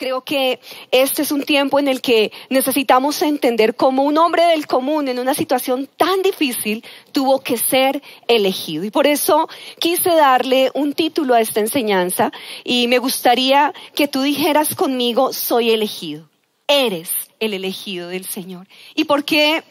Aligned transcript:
Creo 0.00 0.22
que 0.22 0.60
este 0.92 1.20
es 1.20 1.30
un 1.30 1.42
tiempo 1.42 1.78
en 1.78 1.86
el 1.86 2.00
que 2.00 2.32
necesitamos 2.48 3.20
entender 3.20 3.76
cómo 3.76 4.04
un 4.04 4.16
hombre 4.16 4.46
del 4.46 4.66
común 4.66 5.08
en 5.08 5.18
una 5.18 5.34
situación 5.34 5.90
tan 5.98 6.22
difícil 6.22 6.82
tuvo 7.12 7.40
que 7.40 7.58
ser 7.58 8.02
elegido. 8.26 8.84
Y 8.84 8.90
por 8.90 9.06
eso 9.06 9.46
quise 9.78 10.08
darle 10.14 10.70
un 10.72 10.94
título 10.94 11.34
a 11.34 11.42
esta 11.42 11.60
enseñanza 11.60 12.32
y 12.64 12.88
me 12.88 12.96
gustaría 12.96 13.74
que 13.94 14.08
tú 14.08 14.22
dijeras 14.22 14.74
conmigo, 14.74 15.34
soy 15.34 15.70
elegido. 15.70 16.30
Eres 16.66 17.10
el 17.38 17.52
elegido 17.52 18.08
del 18.08 18.24
Señor. 18.24 18.68
¿Y 18.94 19.04
por 19.04 19.26
qué 19.26 19.64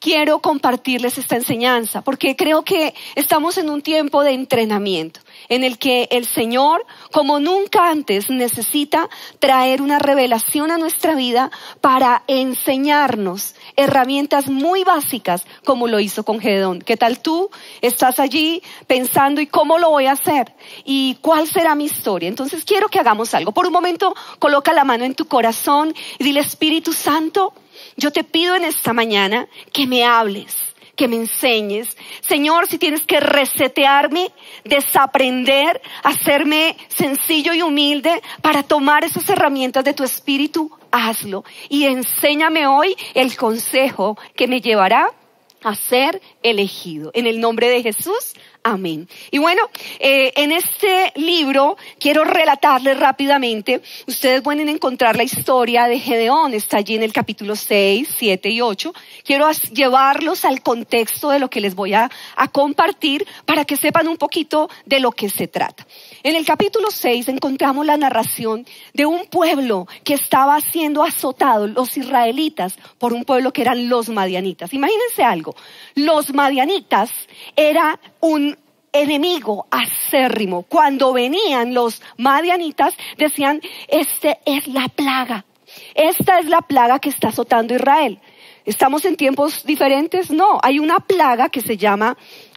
quiero 0.00 0.40
compartirles 0.40 1.16
esta 1.16 1.36
enseñanza? 1.36 2.02
Porque 2.02 2.34
creo 2.34 2.64
que 2.64 2.92
estamos 3.14 3.56
en 3.56 3.70
un 3.70 3.82
tiempo 3.82 4.24
de 4.24 4.32
entrenamiento 4.32 5.20
en 5.48 5.64
el 5.64 5.78
que 5.78 6.08
el 6.10 6.26
Señor, 6.26 6.84
como 7.12 7.40
nunca 7.40 7.90
antes, 7.90 8.30
necesita 8.30 9.08
traer 9.38 9.82
una 9.82 9.98
revelación 9.98 10.70
a 10.70 10.78
nuestra 10.78 11.14
vida 11.14 11.50
para 11.80 12.22
enseñarnos 12.26 13.54
herramientas 13.76 14.48
muy 14.48 14.84
básicas 14.84 15.44
como 15.64 15.88
lo 15.88 16.00
hizo 16.00 16.24
con 16.24 16.40
Gedeón. 16.40 16.80
¿Qué 16.80 16.96
tal 16.96 17.20
tú 17.20 17.50
estás 17.80 18.20
allí 18.20 18.62
pensando 18.86 19.40
y 19.40 19.46
cómo 19.46 19.78
lo 19.78 19.90
voy 19.90 20.06
a 20.06 20.12
hacer? 20.12 20.54
¿Y 20.84 21.16
cuál 21.20 21.46
será 21.46 21.74
mi 21.74 21.84
historia? 21.84 22.28
Entonces 22.28 22.64
quiero 22.64 22.88
que 22.88 22.98
hagamos 22.98 23.34
algo. 23.34 23.52
Por 23.52 23.66
un 23.66 23.72
momento 23.72 24.14
coloca 24.38 24.72
la 24.72 24.84
mano 24.84 25.04
en 25.04 25.14
tu 25.14 25.26
corazón 25.26 25.94
y 26.18 26.24
dile 26.24 26.40
Espíritu 26.40 26.92
Santo, 26.92 27.52
yo 27.96 28.10
te 28.10 28.24
pido 28.24 28.54
en 28.54 28.64
esta 28.64 28.92
mañana 28.92 29.48
que 29.72 29.86
me 29.86 30.04
hables 30.04 30.65
que 30.96 31.08
me 31.08 31.16
enseñes. 31.16 31.96
Señor, 32.22 32.66
si 32.66 32.78
tienes 32.78 33.06
que 33.06 33.20
resetearme, 33.20 34.32
desaprender, 34.64 35.80
hacerme 36.02 36.76
sencillo 36.88 37.52
y 37.52 37.62
humilde 37.62 38.22
para 38.42 38.62
tomar 38.62 39.04
esas 39.04 39.28
herramientas 39.28 39.84
de 39.84 39.94
tu 39.94 40.02
espíritu, 40.02 40.70
hazlo. 40.90 41.44
Y 41.68 41.84
enséñame 41.84 42.66
hoy 42.66 42.96
el 43.14 43.36
consejo 43.36 44.18
que 44.34 44.48
me 44.48 44.60
llevará 44.60 45.12
a 45.62 45.74
ser 45.74 46.22
elegido. 46.42 47.10
En 47.14 47.26
el 47.26 47.40
nombre 47.40 47.68
de 47.68 47.82
Jesús, 47.82 48.34
Amén. 48.68 49.08
Y 49.30 49.38
bueno, 49.38 49.62
eh, 50.00 50.32
en 50.34 50.50
este 50.50 51.12
libro 51.14 51.76
quiero 52.00 52.24
relatarles 52.24 52.98
rápidamente, 52.98 53.80
ustedes 54.08 54.42
pueden 54.42 54.68
encontrar 54.68 55.14
la 55.14 55.22
historia 55.22 55.86
de 55.86 56.00
Gedeón, 56.00 56.52
está 56.52 56.78
allí 56.78 56.96
en 56.96 57.04
el 57.04 57.12
capítulo 57.12 57.54
6, 57.54 58.08
7 58.18 58.50
y 58.50 58.60
8. 58.60 58.92
Quiero 59.22 59.48
llevarlos 59.72 60.44
al 60.44 60.62
contexto 60.62 61.30
de 61.30 61.38
lo 61.38 61.48
que 61.48 61.60
les 61.60 61.76
voy 61.76 61.94
a, 61.94 62.10
compartir 62.50 63.24
para 63.44 63.64
que 63.64 63.76
sepan 63.76 64.08
un 64.08 64.16
poquito 64.16 64.68
de 64.84 64.98
lo 64.98 65.12
que 65.12 65.30
se 65.30 65.46
trata. 65.46 65.86
En 66.24 66.34
el 66.34 66.44
capítulo 66.44 66.90
6 66.90 67.28
encontramos 67.28 67.86
la 67.86 67.96
narración 67.96 68.66
de 68.94 69.06
un 69.06 69.26
pueblo 69.26 69.86
que 70.02 70.14
estaba 70.14 70.60
siendo 70.60 71.04
azotado, 71.04 71.68
los 71.68 71.96
israelitas, 71.96 72.76
por 72.98 73.12
un 73.12 73.24
pueblo 73.24 73.52
que 73.52 73.62
eran 73.62 73.88
los 73.88 74.08
madianitas. 74.08 74.74
Imagínense 74.74 75.22
algo, 75.22 75.54
los 75.94 76.34
madianitas 76.34 77.12
era 77.54 78.00
un 78.20 78.55
enemigo 79.02 79.66
acérrimo. 79.70 80.62
Cuando 80.62 81.12
venían 81.12 81.74
los 81.74 82.02
madianitas, 82.16 82.94
decían, 83.16 83.60
este 83.88 84.38
es 84.44 84.66
la 84.66 84.88
plaga. 84.88 85.44
Esta 85.94 86.38
es 86.38 86.46
la 86.46 86.62
plaga 86.62 86.98
que 86.98 87.08
está 87.08 87.28
azotando 87.28 87.74
Israel. 87.74 88.18
¿Estamos 88.64 89.04
en 89.04 89.16
tiempos 89.16 89.64
diferentes? 89.64 90.30
No, 90.30 90.58
hay 90.62 90.78
una 90.78 91.00
plaga 91.00 91.48
que 91.48 91.60
se 91.60 91.76
llama 91.76 92.16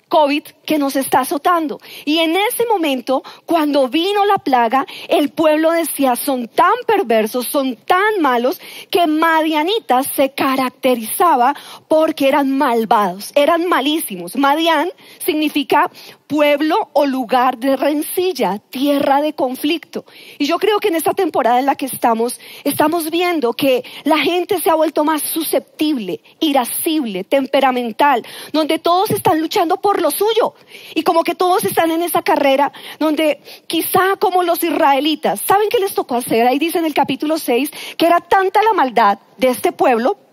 COVID 0.10 0.44
que 0.66 0.78
nos 0.78 0.96
está 0.96 1.22
azotando. 1.22 1.80
Y 2.04 2.18
en 2.20 2.36
ese 2.36 2.66
momento, 2.66 3.24
cuando 3.46 3.88
vino 3.88 4.26
la 4.26 4.40
plaga, 4.40 4.86
el 5.08 5.30
pueblo 5.30 5.72
decía, 5.72 6.16
son 6.16 6.48
tan 6.48 6.74
perversos, 6.86 7.48
son 7.48 7.76
tan 7.78 8.22
malos, 8.22 8.60
que 8.90 9.08
Madianitas 9.08 10.08
se 10.16 10.32
caracterizaba 10.32 11.56
porque 11.88 12.28
eran 12.28 12.58
malvados, 12.58 13.32
eran 13.36 13.68
malísimos. 13.68 14.36
Madian 14.36 14.90
significa 15.24 15.90
pueblo 16.30 16.90
o 16.94 17.08
lugar 17.08 17.58
de 17.58 17.76
rencilla, 17.76 18.60
tierra 18.70 19.20
de 19.20 19.34
conflicto. 19.34 20.06
Y 20.38 20.46
yo 20.46 20.60
creo 20.60 20.80
que 20.80 20.90
en 20.90 20.96
esta 20.96 21.16
temporada 21.16 21.60
en 21.60 21.66
la 21.66 21.74
que 21.74 21.88
estamos, 21.88 22.40
estamos 22.64 23.10
viendo 23.10 23.54
que 23.54 23.84
la 24.04 24.20
gente 24.20 24.62
se 24.62 24.70
ha 24.70 24.76
vuelto 24.76 25.04
más 25.04 25.24
susceptible, 25.24 26.22
irascible, 26.40 27.24
temperamental, 27.24 28.24
donde 28.54 28.78
todos 28.78 29.10
están 29.10 29.42
luchando 29.42 29.78
por 29.78 30.00
lo 30.04 30.12
suyo. 30.12 30.54
Y 30.94 31.02
como 31.02 31.24
que 31.24 31.34
todos 31.34 31.66
están 31.66 31.90
en 31.90 32.04
esa 32.04 32.22
carrera 32.22 32.72
donde 33.00 33.42
quizá 33.66 34.16
como 34.20 34.44
los 34.44 34.64
israelitas, 34.64 35.42
¿saben 35.48 35.68
qué 35.70 35.80
les 35.80 35.96
tocó 35.96 36.14
hacer? 36.14 36.46
Ahí 36.46 36.60
dice 36.60 36.78
en 36.78 36.86
el 36.86 36.94
capítulo 36.94 37.40
6 37.40 37.72
que 37.98 38.06
era 38.06 38.20
tanta 38.20 38.62
la 38.62 38.74
maldad 38.74 39.18
de 39.38 39.48
este 39.48 39.72
pueblo 39.72 40.29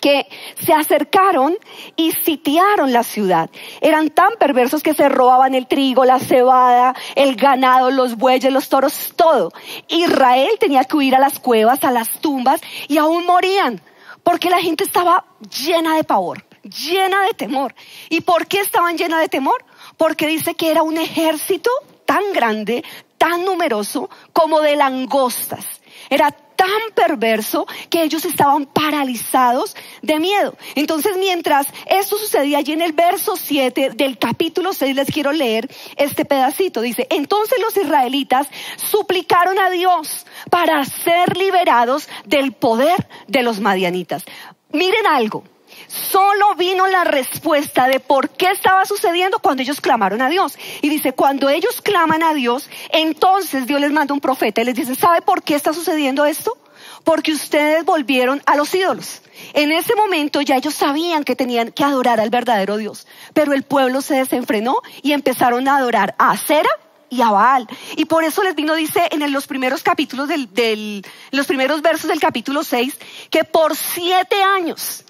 que 0.00 0.26
se 0.64 0.72
acercaron 0.72 1.56
y 1.96 2.12
sitiaron 2.12 2.92
la 2.92 3.02
ciudad. 3.02 3.50
Eran 3.80 4.10
tan 4.10 4.30
perversos 4.38 4.82
que 4.82 4.94
se 4.94 5.08
robaban 5.08 5.54
el 5.54 5.66
trigo, 5.66 6.04
la 6.04 6.18
cebada, 6.18 6.94
el 7.14 7.36
ganado, 7.36 7.90
los 7.90 8.16
bueyes, 8.16 8.52
los 8.52 8.68
toros, 8.68 9.12
todo. 9.16 9.52
Israel 9.88 10.50
tenía 10.58 10.84
que 10.84 10.96
huir 10.96 11.14
a 11.14 11.20
las 11.20 11.38
cuevas, 11.38 11.84
a 11.84 11.90
las 11.90 12.10
tumbas 12.20 12.60
y 12.88 12.98
aún 12.98 13.26
morían 13.26 13.80
porque 14.22 14.50
la 14.50 14.60
gente 14.60 14.82
estaba 14.82 15.24
llena 15.64 15.94
de 15.94 16.02
pavor, 16.02 16.44
llena 16.62 17.22
de 17.22 17.34
temor. 17.34 17.76
¿Y 18.08 18.22
por 18.22 18.48
qué 18.48 18.58
estaban 18.58 18.98
llena 18.98 19.20
de 19.20 19.28
temor? 19.28 19.64
Porque 19.96 20.26
dice 20.26 20.54
que 20.54 20.72
era 20.72 20.82
un 20.82 20.98
ejército 20.98 21.70
tan 22.06 22.32
grande, 22.32 22.84
tan 23.18 23.44
numeroso 23.44 24.10
como 24.32 24.60
de 24.60 24.74
langostas. 24.74 25.64
Era 26.10 26.34
tan 26.56 26.68
perverso 26.94 27.66
que 27.90 28.02
ellos 28.02 28.24
estaban 28.24 28.66
paralizados 28.66 29.76
de 30.02 30.18
miedo. 30.18 30.56
Entonces, 30.74 31.16
mientras 31.18 31.66
esto 31.86 32.16
sucedía 32.18 32.58
allí 32.58 32.72
en 32.72 32.82
el 32.82 32.92
verso 32.92 33.36
7 33.36 33.90
del 33.94 34.18
capítulo 34.18 34.72
6, 34.72 34.94
les 34.96 35.08
quiero 35.08 35.32
leer 35.32 35.68
este 35.96 36.24
pedacito. 36.24 36.80
Dice, 36.80 37.06
entonces 37.10 37.58
los 37.60 37.76
israelitas 37.76 38.48
suplicaron 38.76 39.58
a 39.58 39.70
Dios 39.70 40.26
para 40.50 40.84
ser 40.84 41.36
liberados 41.36 42.08
del 42.24 42.52
poder 42.52 43.06
de 43.28 43.42
los 43.42 43.60
madianitas. 43.60 44.24
Miren 44.72 45.06
algo, 45.06 45.44
Solo 45.86 46.54
vino 46.56 46.86
la 46.86 47.04
respuesta 47.04 47.86
de 47.88 48.00
por 48.00 48.30
qué 48.30 48.50
estaba 48.50 48.84
sucediendo 48.84 49.38
cuando 49.38 49.62
ellos 49.62 49.80
clamaron 49.80 50.22
a 50.22 50.28
Dios. 50.28 50.58
Y 50.82 50.88
dice, 50.88 51.12
cuando 51.12 51.48
ellos 51.48 51.80
claman 51.82 52.22
a 52.22 52.34
Dios, 52.34 52.68
entonces 52.90 53.66
Dios 53.66 53.80
les 53.80 53.92
manda 53.92 54.14
un 54.14 54.20
profeta 54.20 54.60
y 54.60 54.64
les 54.64 54.74
dice, 54.74 54.94
¿sabe 54.94 55.22
por 55.22 55.42
qué 55.42 55.54
está 55.54 55.72
sucediendo 55.72 56.24
esto? 56.24 56.56
Porque 57.04 57.32
ustedes 57.32 57.84
volvieron 57.84 58.42
a 58.46 58.56
los 58.56 58.74
ídolos. 58.74 59.22
En 59.52 59.70
ese 59.70 59.94
momento 59.94 60.40
ya 60.40 60.56
ellos 60.56 60.74
sabían 60.74 61.24
que 61.24 61.36
tenían 61.36 61.70
que 61.70 61.84
adorar 61.84 62.20
al 62.20 62.30
verdadero 62.30 62.76
Dios, 62.76 63.06
pero 63.32 63.52
el 63.52 63.62
pueblo 63.62 64.00
se 64.00 64.14
desenfrenó 64.14 64.80
y 65.02 65.12
empezaron 65.12 65.68
a 65.68 65.76
adorar 65.76 66.14
a 66.18 66.32
Acera 66.32 66.68
y 67.08 67.22
a 67.22 67.30
Baal. 67.30 67.68
Y 67.96 68.06
por 68.06 68.24
eso 68.24 68.42
les 68.42 68.54
vino, 68.54 68.74
dice 68.74 69.02
en 69.10 69.32
los 69.32 69.46
primeros 69.46 69.82
capítulos 69.82 70.28
del, 70.28 71.04
los 71.30 71.46
primeros 71.46 71.82
versos 71.82 72.08
del 72.08 72.20
capítulo 72.20 72.64
6, 72.64 72.98
que 73.30 73.44
por 73.44 73.76
siete 73.76 74.42
años 74.42 75.04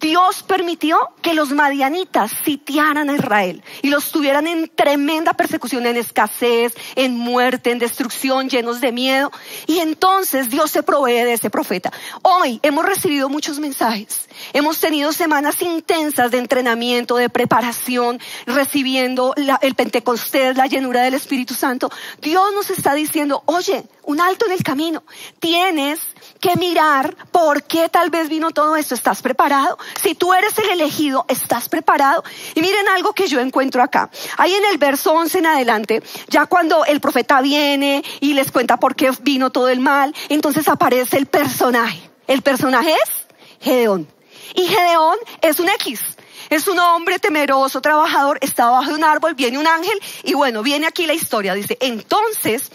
Dios 0.00 0.42
permitió 0.42 0.98
que 1.20 1.34
los 1.34 1.50
madianitas 1.50 2.32
sitiaran 2.44 3.10
a 3.10 3.14
Israel 3.14 3.62
y 3.82 3.90
los 3.90 4.10
tuvieran 4.10 4.46
en 4.46 4.70
tremenda 4.74 5.34
persecución, 5.34 5.84
en 5.84 5.98
escasez, 5.98 6.74
en 6.96 7.18
muerte, 7.18 7.70
en 7.70 7.78
destrucción, 7.78 8.48
llenos 8.48 8.80
de 8.80 8.92
miedo. 8.92 9.30
Y 9.66 9.80
entonces 9.80 10.48
Dios 10.48 10.70
se 10.70 10.82
provee 10.82 11.24
de 11.24 11.34
ese 11.34 11.50
profeta. 11.50 11.92
Hoy 12.22 12.60
hemos 12.62 12.86
recibido 12.86 13.28
muchos 13.28 13.58
mensajes. 13.58 14.28
Hemos 14.54 14.80
tenido 14.80 15.12
semanas 15.12 15.60
intensas 15.60 16.30
de 16.30 16.38
entrenamiento, 16.38 17.16
de 17.16 17.28
preparación, 17.28 18.20
recibiendo 18.46 19.34
el 19.60 19.74
Pentecostés, 19.74 20.56
la 20.56 20.66
llenura 20.66 21.02
del 21.02 21.14
Espíritu 21.14 21.52
Santo. 21.52 21.90
Dios 22.22 22.54
nos 22.54 22.70
está 22.70 22.94
diciendo, 22.94 23.42
oye, 23.44 23.84
un 24.04 24.20
alto 24.20 24.46
en 24.46 24.52
el 24.52 24.62
camino. 24.62 25.02
Tienes 25.38 26.00
que 26.40 26.56
mirar 26.56 27.16
por 27.30 27.62
qué 27.64 27.88
tal 27.88 28.10
vez 28.10 28.28
vino 28.28 28.50
todo 28.50 28.76
esto. 28.76 28.94
¿Estás 28.94 29.22
preparado? 29.22 29.78
Si 30.02 30.14
tú 30.14 30.32
eres 30.32 30.58
el 30.58 30.70
elegido, 30.70 31.24
¿estás 31.28 31.68
preparado? 31.68 32.24
Y 32.54 32.60
miren 32.60 32.88
algo 32.88 33.12
que 33.12 33.28
yo 33.28 33.40
encuentro 33.40 33.82
acá. 33.82 34.10
Ahí 34.38 34.52
en 34.54 34.64
el 34.64 34.78
verso 34.78 35.12
11 35.12 35.38
en 35.38 35.46
adelante, 35.46 36.02
ya 36.28 36.46
cuando 36.46 36.84
el 36.84 37.00
profeta 37.00 37.40
viene 37.40 38.02
y 38.20 38.34
les 38.34 38.50
cuenta 38.50 38.78
por 38.78 38.96
qué 38.96 39.10
vino 39.22 39.50
todo 39.50 39.68
el 39.68 39.80
mal, 39.80 40.14
entonces 40.28 40.66
aparece 40.68 41.18
el 41.18 41.26
personaje. 41.26 42.10
El 42.26 42.42
personaje 42.42 42.92
es 42.92 43.26
Gedeón. 43.60 44.08
Y 44.54 44.66
Gedeón 44.66 45.18
es 45.42 45.60
un 45.60 45.68
X. 45.68 46.00
Es 46.48 46.66
un 46.66 46.78
hombre 46.80 47.20
temeroso, 47.20 47.80
trabajador, 47.80 48.38
está 48.40 48.70
bajo 48.70 48.92
un 48.92 49.04
árbol, 49.04 49.34
viene 49.34 49.58
un 49.58 49.68
ángel 49.68 49.96
y 50.24 50.34
bueno, 50.34 50.64
viene 50.64 50.86
aquí 50.86 51.06
la 51.06 51.14
historia. 51.14 51.54
Dice, 51.54 51.78
entonces 51.80 52.70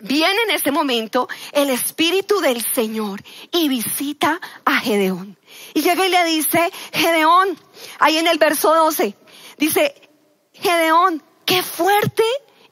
Viene 0.00 0.42
en 0.44 0.50
ese 0.52 0.70
momento 0.70 1.28
el 1.52 1.70
Espíritu 1.70 2.40
del 2.40 2.64
Señor 2.72 3.20
y 3.50 3.68
visita 3.68 4.40
a 4.64 4.76
Gedeón. 4.78 5.36
Y 5.74 5.82
llega 5.82 6.06
y 6.06 6.10
le 6.10 6.24
dice, 6.24 6.70
Gedeón, 6.92 7.58
ahí 7.98 8.16
en 8.18 8.28
el 8.28 8.38
verso 8.38 8.74
12, 8.74 9.16
dice, 9.56 9.94
Gedeón, 10.52 11.22
qué 11.44 11.64
fuerte 11.64 12.22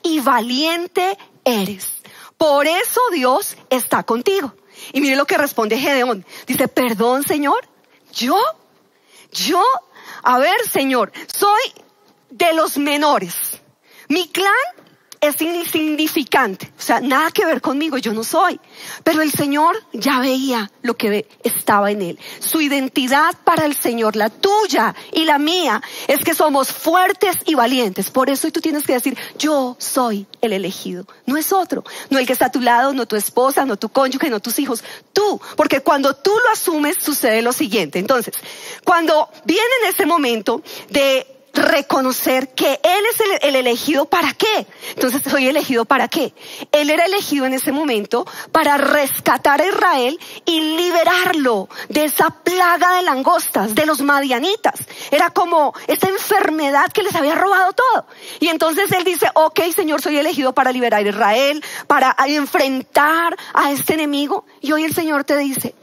y 0.05 0.21
valiente 0.21 1.19
eres. 1.45 1.95
Por 2.39 2.69
eso 2.69 3.01
Dios 3.13 3.57
está 3.71 4.05
contigo. 4.05 4.55
Y 4.93 5.01
mire 5.01 5.17
lo 5.17 5.27
que 5.27 5.39
responde 5.39 5.79
Gedeón. 5.79 6.25
Dice, 6.47 6.69
perdón, 6.69 7.25
Señor, 7.25 7.67
yo, 8.13 8.39
yo, 9.33 9.65
a 10.23 10.39
ver, 10.39 10.57
Señor, 10.71 11.13
soy 11.27 11.73
de 12.31 12.53
los 12.53 12.79
menores. 12.79 13.35
Mi 14.09 14.29
clan 14.29 14.53
es 15.21 15.41
insignificante, 15.41 16.73
o 16.79 16.81
sea, 16.81 17.01
nada 17.01 17.31
que 17.31 17.45
ver 17.45 17.61
conmigo, 17.61 17.99
yo 17.99 18.13
no 18.13 18.25
soy. 18.25 18.61
Pero 19.05 19.23
el 19.23 19.33
Señor 19.33 19.77
ya 19.93 20.21
veía 20.21 20.71
lo 20.83 20.97
que 20.97 21.29
estaba 21.43 21.91
en 21.91 22.03
él. 22.03 22.19
Su 22.41 22.61
identidad 22.61 23.35
para 23.45 23.67
el 23.67 23.75
Señor, 23.75 24.17
la 24.17 24.31
tuya 24.31 24.95
y 25.13 25.25
la 25.25 25.39
mía, 25.39 25.83
es 26.07 26.25
que 26.25 26.35
somos 26.35 26.73
fuertes 26.73 27.37
y 27.47 27.55
valientes. 27.55 28.11
Por 28.11 28.31
eso 28.31 28.51
tú 28.51 28.61
tienes 28.61 28.85
que 28.85 28.95
decir, 28.95 29.17
yo 29.39 29.77
soy 29.79 30.27
el 30.41 30.53
elegido, 30.53 31.07
no 31.27 31.37
es 31.37 31.53
otro, 31.53 31.85
no 32.11 32.19
el 32.19 32.27
que 32.27 32.33
está 32.33 32.47
a 32.47 32.53
tu 32.53 32.61
lado, 32.61 32.93
no 32.93 33.07
tu 33.07 33.17
esposa, 33.17 33.65
no 33.65 33.77
tu 33.77 33.89
cónyuge, 33.89 34.31
no 34.31 34.41
tus 34.41 34.59
hijos, 34.59 34.85
tú, 35.13 35.41
porque 35.57 35.81
cuando 35.81 36.15
tú 36.15 36.33
lo 36.45 36.53
asumes 36.53 36.97
sucede 37.01 37.43
lo 37.43 37.53
siguiente. 37.53 37.99
Entonces, 37.99 38.35
cuando 38.85 39.29
viene 39.45 39.71
en 39.83 39.89
ese 39.91 40.07
momento 40.07 40.63
de 40.91 41.36
reconocer 41.57 42.55
que 42.55 42.81
Él 42.83 43.05
es 43.13 43.43
el, 43.43 43.57
elegido 43.57 44.05
para 44.07 44.33
qué. 44.33 44.67
Entonces, 44.95 45.23
soy 45.29 45.49
elegido 45.49 45.85
para 45.85 46.09
qué. 46.09 46.35
Él 46.73 46.91
era 46.91 47.05
elegido 47.05 47.47
en 47.47 47.55
ese 47.55 47.73
momento 47.73 48.27
para 48.53 48.77
rescatar 48.77 49.61
a 49.61 49.67
Israel 49.67 50.19
y 50.45 50.61
liberarlo 50.77 51.69
de 51.89 52.05
esa 52.05 52.31
plaga 52.31 52.97
de 52.97 53.03
langostas, 53.03 53.75
de 53.75 53.87
los 53.87 54.03
madianitas. 54.03 54.81
Era 55.11 55.31
como 55.31 55.75
esa 55.87 56.09
enfermedad 56.09 56.93
que 56.93 57.03
les 57.03 57.15
había 57.15 57.35
robado 57.35 57.73
todo. 57.73 58.07
Y 58.41 58.49
entonces 58.49 58.91
Él 58.93 59.05
dice, 59.05 59.29
ok, 59.35 59.61
Señor, 59.75 60.01
soy 60.01 60.19
elegido 60.19 60.55
para 60.55 60.73
liberar 60.73 61.01
a 61.01 61.09
Israel, 61.09 61.65
para 61.87 62.15
enfrentar 62.27 63.37
a 63.55 63.73
este 63.73 63.95
enemigo. 63.95 64.45
Y 64.61 64.73
hoy 64.73 64.85
el 64.85 64.95
Señor 64.95 65.25
te 65.25 65.37
dice, 65.37 65.75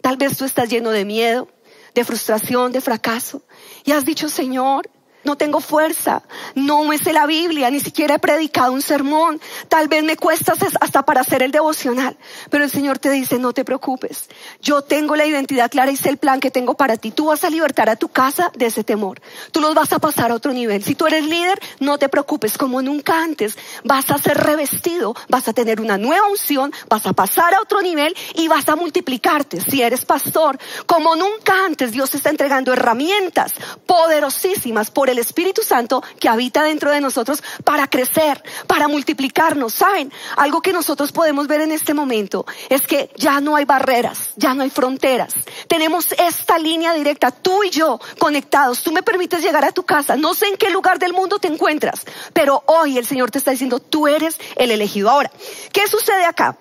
tal 0.00 0.16
vez 0.16 0.36
tú 0.36 0.44
estás 0.44 0.68
lleno 0.68 0.90
de 0.90 1.04
miedo, 1.04 1.48
de 1.94 2.04
frustración, 2.04 2.72
de 2.72 2.80
fracaso. 2.80 3.42
Y 3.84 3.92
has 3.92 4.04
dicho, 4.04 4.28
Señor, 4.28 4.90
no 5.28 5.36
tengo 5.36 5.60
fuerza, 5.60 6.22
no 6.54 6.84
me 6.84 6.96
sé 6.96 7.12
la 7.12 7.26
Biblia, 7.26 7.70
ni 7.70 7.80
siquiera 7.80 8.14
he 8.14 8.18
predicado 8.18 8.72
un 8.72 8.80
sermón, 8.80 9.38
tal 9.68 9.86
vez 9.86 10.02
me 10.02 10.16
cuesta 10.16 10.54
hasta 10.80 11.02
para 11.04 11.20
hacer 11.20 11.42
el 11.42 11.52
devocional, 11.52 12.16
pero 12.48 12.64
el 12.64 12.70
Señor 12.70 12.98
te 12.98 13.10
dice, 13.10 13.38
no 13.38 13.52
te 13.52 13.62
preocupes, 13.62 14.30
yo 14.62 14.80
tengo 14.80 15.16
la 15.16 15.26
identidad 15.26 15.70
clara 15.70 15.90
y 15.90 15.96
sé 15.96 16.08
el 16.08 16.16
plan 16.16 16.40
que 16.40 16.50
tengo 16.50 16.78
para 16.78 16.96
ti, 16.96 17.10
tú 17.10 17.26
vas 17.26 17.44
a 17.44 17.50
libertar 17.50 17.90
a 17.90 17.96
tu 17.96 18.08
casa 18.08 18.50
de 18.56 18.66
ese 18.66 18.84
temor, 18.84 19.20
tú 19.52 19.60
los 19.60 19.74
vas 19.74 19.92
a 19.92 19.98
pasar 19.98 20.30
a 20.30 20.34
otro 20.34 20.54
nivel, 20.54 20.82
si 20.82 20.94
tú 20.94 21.06
eres 21.06 21.26
líder, 21.26 21.60
no 21.78 21.98
te 21.98 22.08
preocupes, 22.08 22.56
como 22.56 22.80
nunca 22.80 23.22
antes, 23.22 23.58
vas 23.84 24.10
a 24.10 24.16
ser 24.16 24.38
revestido, 24.38 25.14
vas 25.28 25.46
a 25.46 25.52
tener 25.52 25.78
una 25.78 25.98
nueva 25.98 26.26
unción, 26.26 26.72
vas 26.88 27.04
a 27.04 27.12
pasar 27.12 27.52
a 27.52 27.60
otro 27.60 27.82
nivel 27.82 28.16
y 28.34 28.48
vas 28.48 28.66
a 28.70 28.76
multiplicarte, 28.76 29.60
si 29.60 29.82
eres 29.82 30.06
pastor, 30.06 30.58
como 30.86 31.16
nunca 31.16 31.66
antes, 31.66 31.92
Dios 31.92 32.12
te 32.12 32.16
está 32.16 32.30
entregando 32.30 32.72
herramientas 32.72 33.52
poderosísimas 33.84 34.90
por 34.90 35.10
el 35.10 35.17
Espíritu 35.18 35.62
Santo 35.62 36.02
que 36.18 36.28
habita 36.28 36.62
dentro 36.62 36.90
de 36.90 37.00
nosotros 37.00 37.42
para 37.64 37.88
crecer, 37.88 38.42
para 38.66 38.88
multiplicarnos. 38.88 39.74
¿Saben? 39.74 40.12
Algo 40.36 40.60
que 40.60 40.72
nosotros 40.72 41.12
podemos 41.12 41.46
ver 41.46 41.60
en 41.60 41.72
este 41.72 41.94
momento 41.94 42.46
es 42.68 42.82
que 42.82 43.10
ya 43.16 43.40
no 43.40 43.56
hay 43.56 43.64
barreras, 43.64 44.32
ya 44.36 44.54
no 44.54 44.62
hay 44.62 44.70
fronteras. 44.70 45.34
Tenemos 45.68 46.12
esta 46.12 46.58
línea 46.58 46.94
directa, 46.94 47.30
tú 47.30 47.62
y 47.64 47.70
yo 47.70 48.00
conectados. 48.18 48.82
Tú 48.82 48.92
me 48.92 49.02
permites 49.02 49.42
llegar 49.42 49.64
a 49.64 49.72
tu 49.72 49.84
casa. 49.84 50.16
No 50.16 50.34
sé 50.34 50.46
en 50.46 50.56
qué 50.56 50.70
lugar 50.70 50.98
del 50.98 51.12
mundo 51.12 51.38
te 51.38 51.48
encuentras, 51.48 52.04
pero 52.32 52.62
hoy 52.66 52.98
el 52.98 53.06
Señor 53.06 53.30
te 53.30 53.38
está 53.38 53.50
diciendo, 53.50 53.80
tú 53.80 54.06
eres 54.08 54.38
el 54.56 54.70
elegido. 54.70 55.10
Ahora, 55.10 55.30
¿qué 55.72 55.86
sucede 55.86 56.24
acá? 56.24 56.56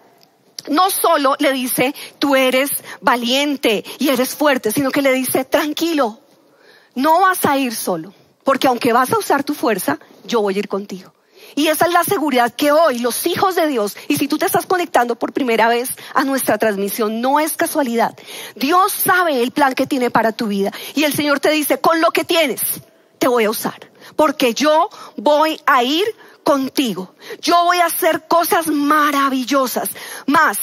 no 0.70 0.90
solo 0.90 1.36
le 1.40 1.54
dice, 1.54 1.96
tú 2.20 2.36
eres 2.36 2.72
valiente 3.02 3.84
y 4.00 4.10
eres 4.10 4.36
fuerte, 4.36 4.72
sino 4.72 4.92
que 4.92 5.02
le 5.02 5.14
dice, 5.14 5.46
tranquilo, 5.46 6.20
no 6.96 7.22
vas 7.22 7.46
a 7.46 7.58
ir 7.58 7.76
solo. 7.76 8.14
Porque 8.48 8.70
aunque 8.70 8.94
vas 8.94 9.12
a 9.12 9.18
usar 9.18 9.44
tu 9.44 9.54
fuerza, 9.54 10.00
yo 10.24 10.40
voy 10.40 10.56
a 10.56 10.60
ir 10.60 10.70
contigo. 10.70 11.12
Y 11.54 11.68
esa 11.68 11.86
es 11.86 11.92
la 11.92 12.06
seguridad 12.06 12.56
que 12.56 12.72
hoy 12.72 13.00
los 13.00 13.28
hijos 13.28 13.56
de 13.56 13.68
Dios, 13.68 13.98
y 14.08 14.16
si 14.16 14.30
tú 14.30 14.38
te 14.38 14.46
estás 14.46 14.66
conectando 14.66 15.18
por 15.18 15.34
primera 15.34 15.68
vez 15.68 15.90
a 16.14 16.24
nuestra 16.24 16.58
transmisión, 16.58 17.20
no 17.20 17.42
es 17.42 17.58
casualidad. 17.58 18.18
Dios 18.56 18.94
sabe 18.94 19.44
el 19.44 19.52
plan 19.52 19.74
que 19.74 19.86
tiene 19.86 20.12
para 20.12 20.32
tu 20.32 20.48
vida. 20.48 20.72
Y 20.96 21.04
el 21.04 21.12
Señor 21.12 21.42
te 21.42 21.52
dice, 21.52 21.82
con 21.82 22.00
lo 22.00 22.12
que 22.12 22.24
tienes, 22.24 22.62
te 23.20 23.28
voy 23.28 23.44
a 23.44 23.50
usar. 23.50 23.92
Porque 24.16 24.54
yo 24.54 24.90
voy 25.18 25.60
a 25.66 25.84
ir 25.84 26.06
contigo. 26.46 27.16
Yo 27.42 27.66
voy 27.66 27.80
a 27.80 27.88
hacer 27.88 28.30
cosas 28.30 28.68
maravillosas. 28.68 29.90
Más, 30.26 30.58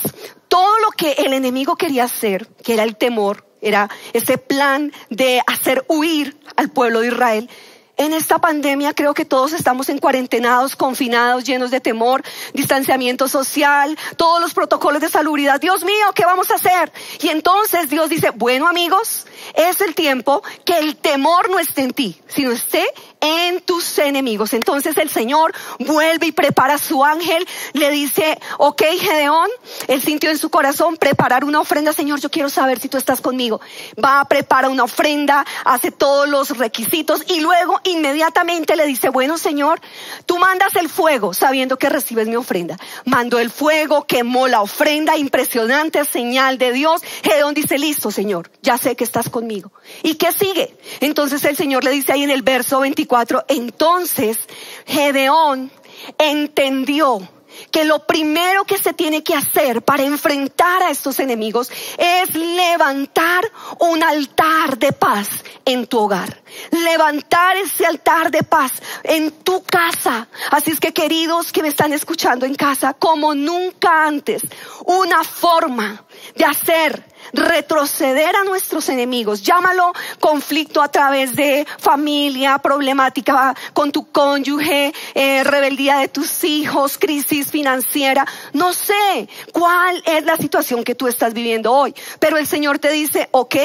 todo 0.48 0.78
lo 0.78 0.90
que 0.92 1.12
el 1.18 1.34
enemigo 1.34 1.76
quería 1.76 2.04
hacer, 2.04 2.46
que 2.62 2.72
era 2.72 2.84
el 2.84 2.96
temor, 2.96 3.44
era 3.60 3.90
ese 4.14 4.38
plan 4.38 4.90
de 5.10 5.42
hacer 5.46 5.84
huir 5.88 6.38
al 6.56 6.70
pueblo 6.70 7.00
de 7.00 7.08
Israel, 7.08 7.50
en 7.96 8.12
esta 8.12 8.38
pandemia 8.38 8.92
creo 8.94 9.14
que 9.14 9.24
todos 9.24 9.52
estamos 9.52 9.88
en 9.88 9.98
cuarentenados, 9.98 10.76
confinados, 10.76 11.44
llenos 11.44 11.70
de 11.70 11.80
temor, 11.80 12.22
distanciamiento 12.52 13.28
social, 13.28 13.96
todos 14.16 14.40
los 14.40 14.54
protocolos 14.54 15.00
de 15.00 15.08
salubridad. 15.08 15.60
Dios 15.60 15.84
mío, 15.84 16.06
¿qué 16.14 16.24
vamos 16.24 16.50
a 16.50 16.54
hacer? 16.54 16.92
Y 17.20 17.28
entonces 17.28 17.88
Dios 17.90 18.08
dice, 18.08 18.30
bueno 18.30 18.68
amigos, 18.68 19.26
es 19.54 19.80
el 19.80 19.94
tiempo 19.94 20.42
que 20.64 20.78
el 20.78 20.96
temor 20.96 21.50
no 21.50 21.58
esté 21.58 21.82
en 21.82 21.92
ti, 21.92 22.20
sino 22.26 22.52
esté 22.52 22.84
en 23.20 23.60
tus 23.60 23.98
enemigos. 23.98 24.52
Entonces 24.52 24.96
el 24.98 25.08
Señor 25.08 25.54
vuelve 25.78 26.26
y 26.26 26.32
prepara 26.32 26.74
a 26.74 26.78
su 26.78 27.04
ángel, 27.04 27.46
le 27.72 27.90
dice, 27.90 28.38
ok 28.58 28.82
Gedeón, 29.00 29.48
él 29.88 30.02
sintió 30.02 30.30
en 30.30 30.38
su 30.38 30.50
corazón 30.50 30.96
preparar 30.96 31.44
una 31.44 31.60
ofrenda, 31.60 31.92
Señor, 31.92 32.20
yo 32.20 32.30
quiero 32.30 32.50
saber 32.50 32.78
si 32.78 32.88
tú 32.88 32.98
estás 32.98 33.20
conmigo. 33.20 33.60
Va 34.02 34.20
a 34.20 34.24
preparar 34.26 34.70
una 34.70 34.84
ofrenda, 34.84 35.46
hace 35.64 35.90
todos 35.90 36.28
los 36.28 36.58
requisitos 36.58 37.22
y 37.28 37.40
luego 37.40 37.80
inmediatamente 37.84 38.76
le 38.76 38.86
dice, 38.86 39.08
bueno 39.08 39.38
Señor, 39.38 39.80
tú 40.26 40.38
mandas 40.38 40.76
el 40.76 40.88
fuego 40.88 41.32
sabiendo 41.32 41.78
que 41.78 41.88
recibes 41.88 42.28
mi 42.28 42.36
ofrenda. 42.36 42.76
Mandó 43.04 43.38
el 43.38 43.50
fuego, 43.50 44.06
quemó 44.06 44.48
la 44.48 44.60
ofrenda, 44.60 45.16
impresionante 45.16 46.04
señal 46.04 46.58
de 46.58 46.72
Dios. 46.72 47.02
Gedeón 47.22 47.54
dice, 47.54 47.78
listo 47.78 48.10
Señor, 48.10 48.50
ya 48.62 48.76
sé 48.76 48.96
que 48.96 49.04
estás 49.04 49.30
conmigo. 49.34 49.72
¿Y 50.04 50.14
qué 50.14 50.30
sigue? 50.30 50.76
Entonces 51.00 51.44
el 51.44 51.56
Señor 51.56 51.82
le 51.82 51.90
dice 51.90 52.12
ahí 52.12 52.22
en 52.22 52.30
el 52.30 52.42
verso 52.42 52.78
24, 52.78 53.46
entonces 53.48 54.38
Gedeón 54.86 55.72
entendió 56.18 57.28
que 57.72 57.84
lo 57.84 58.06
primero 58.06 58.64
que 58.64 58.78
se 58.78 58.92
tiene 58.92 59.24
que 59.24 59.34
hacer 59.34 59.82
para 59.82 60.04
enfrentar 60.04 60.84
a 60.84 60.90
estos 60.90 61.18
enemigos 61.18 61.68
es 61.98 62.32
levantar 62.34 63.44
un 63.80 64.04
altar 64.04 64.78
de 64.78 64.92
paz 64.92 65.28
en 65.64 65.88
tu 65.88 65.98
hogar. 65.98 66.42
Levantar 66.70 67.56
ese 67.56 67.86
altar 67.86 68.30
de 68.30 68.44
paz 68.44 68.70
en 69.02 69.32
tu 69.32 69.64
casa. 69.64 70.28
Así 70.52 70.70
es 70.70 70.78
que 70.78 70.92
queridos 70.92 71.50
que 71.50 71.62
me 71.62 71.68
están 71.68 71.92
escuchando 71.92 72.46
en 72.46 72.54
casa, 72.54 72.94
como 72.94 73.34
nunca 73.34 74.06
antes, 74.06 74.42
una 74.84 75.24
forma 75.24 76.04
de 76.36 76.44
hacer 76.44 77.13
retroceder 77.34 78.34
a 78.36 78.44
nuestros 78.44 78.88
enemigos. 78.88 79.42
Llámalo 79.42 79.92
conflicto 80.20 80.82
a 80.82 80.88
través 80.88 81.34
de 81.36 81.66
familia, 81.78 82.58
problemática 82.58 83.54
con 83.72 83.92
tu 83.92 84.10
cónyuge, 84.10 84.92
eh, 85.14 85.44
rebeldía 85.44 85.98
de 85.98 86.08
tus 86.08 86.44
hijos, 86.44 86.96
crisis 86.98 87.50
financiera. 87.50 88.26
No 88.52 88.72
sé 88.72 89.28
cuál 89.52 90.02
es 90.06 90.24
la 90.24 90.36
situación 90.36 90.84
que 90.84 90.94
tú 90.94 91.08
estás 91.08 91.34
viviendo 91.34 91.72
hoy, 91.72 91.94
pero 92.18 92.38
el 92.38 92.46
Señor 92.46 92.78
te 92.78 92.90
dice, 92.90 93.28
ok, 93.32 93.56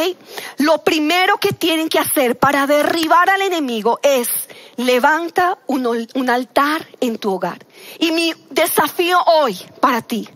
lo 0.57 0.83
primero 0.83 1.37
que 1.37 1.53
tienen 1.53 1.89
que 1.89 1.99
hacer 1.99 2.37
para 2.37 2.67
derribar 2.67 3.29
al 3.29 3.41
enemigo 3.41 3.99
es 4.01 4.29
levanta 4.77 5.57
un, 5.67 6.07
un 6.13 6.29
altar 6.29 6.87
en 7.01 7.17
tu 7.17 7.33
hogar. 7.33 7.65
Y 7.99 8.11
mi 8.11 8.33
desafío 8.49 9.19
hoy 9.25 9.57
para 9.79 10.01
ti 10.01 10.29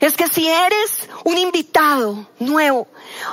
es 0.00 0.16
que 0.16 0.28
si 0.28 0.48
eres 0.48 1.08
un 1.24 1.38
invitado 1.38 2.28
nuevo, 2.38 2.88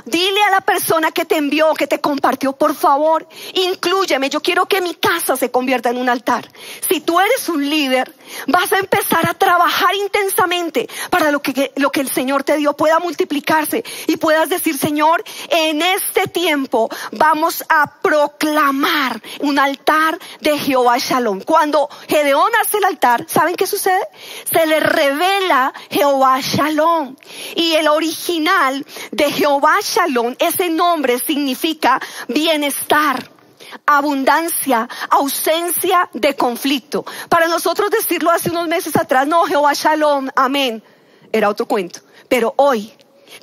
dile 0.06 0.44
a 0.44 0.51
la 0.51 0.62
persona 0.62 1.12
que 1.12 1.25
te 1.25 1.38
envió, 1.38 1.74
que 1.74 1.88
te 1.88 2.00
compartió, 2.00 2.53
por 2.53 2.75
favor, 2.75 3.27
incluyeme. 3.53 4.30
Yo 4.30 4.41
quiero 4.41 4.65
que 4.65 4.82
mi 4.82 4.96
casa 4.96 5.36
se 5.36 5.51
convierta 5.51 5.89
en 5.89 5.98
un 5.98 6.10
altar. 6.10 6.51
Si 6.88 7.01
tú 7.01 7.20
eres 7.20 7.50
un 7.50 7.70
líder, 7.70 8.13
vas 8.48 8.72
a 8.74 8.80
empezar 8.80 9.28
a 9.28 9.34
trabajar 9.34 9.96
intensamente 9.96 10.88
para 11.10 11.32
lo 11.32 11.42
que, 11.42 11.72
lo 11.76 11.92
que 11.92 12.02
el 12.02 12.10
Señor 12.10 12.44
te 12.44 12.58
dio 12.58 12.74
pueda 12.74 13.00
multiplicarse 13.00 13.84
y 14.08 14.18
puedas 14.18 14.50
decir, 14.50 14.78
Señor, 14.78 15.24
en 15.50 15.82
este 15.82 16.28
tiempo 16.28 16.90
vamos 17.12 17.64
a 17.70 18.00
proclamar 18.02 19.22
un 19.40 19.60
altar 19.60 20.18
de 20.40 20.58
Jehová 20.58 20.98
Shalom. 20.98 21.42
Cuando 21.42 21.90
Gedeón 22.08 22.52
hace 22.62 22.78
el 22.78 22.86
altar, 22.86 23.26
¿saben 23.28 23.56
qué 23.56 23.68
sucede? 23.68 24.08
Se 24.52 24.66
le 24.66 24.80
revela 24.80 25.74
Jehová 25.90 26.40
Shalom. 26.42 27.16
Y 27.56 27.74
el 27.74 27.88
original 27.88 28.86
de 29.12 29.32
Jehová 29.32 29.76
Shalom, 29.82 30.36
ese 30.40 30.70
nombre 30.70 31.20
significa 31.20 32.00
bienestar 32.28 33.40
abundancia, 33.86 34.88
ausencia 35.10 36.10
de 36.13 36.36
conflicto. 36.36 37.06
Para 37.30 37.48
nosotros 37.48 37.90
decirlo 37.90 38.32
hace 38.32 38.50
unos 38.50 38.68
meses 38.68 38.96
atrás, 38.96 39.28
no, 39.28 39.46
Jehová 39.46 39.74
Shalom, 39.74 40.30
amén, 40.36 40.84
era 41.32 41.50
otro 41.50 41.66
cuento. 41.66 42.01
Pero 42.28 42.54
hoy, 42.58 42.94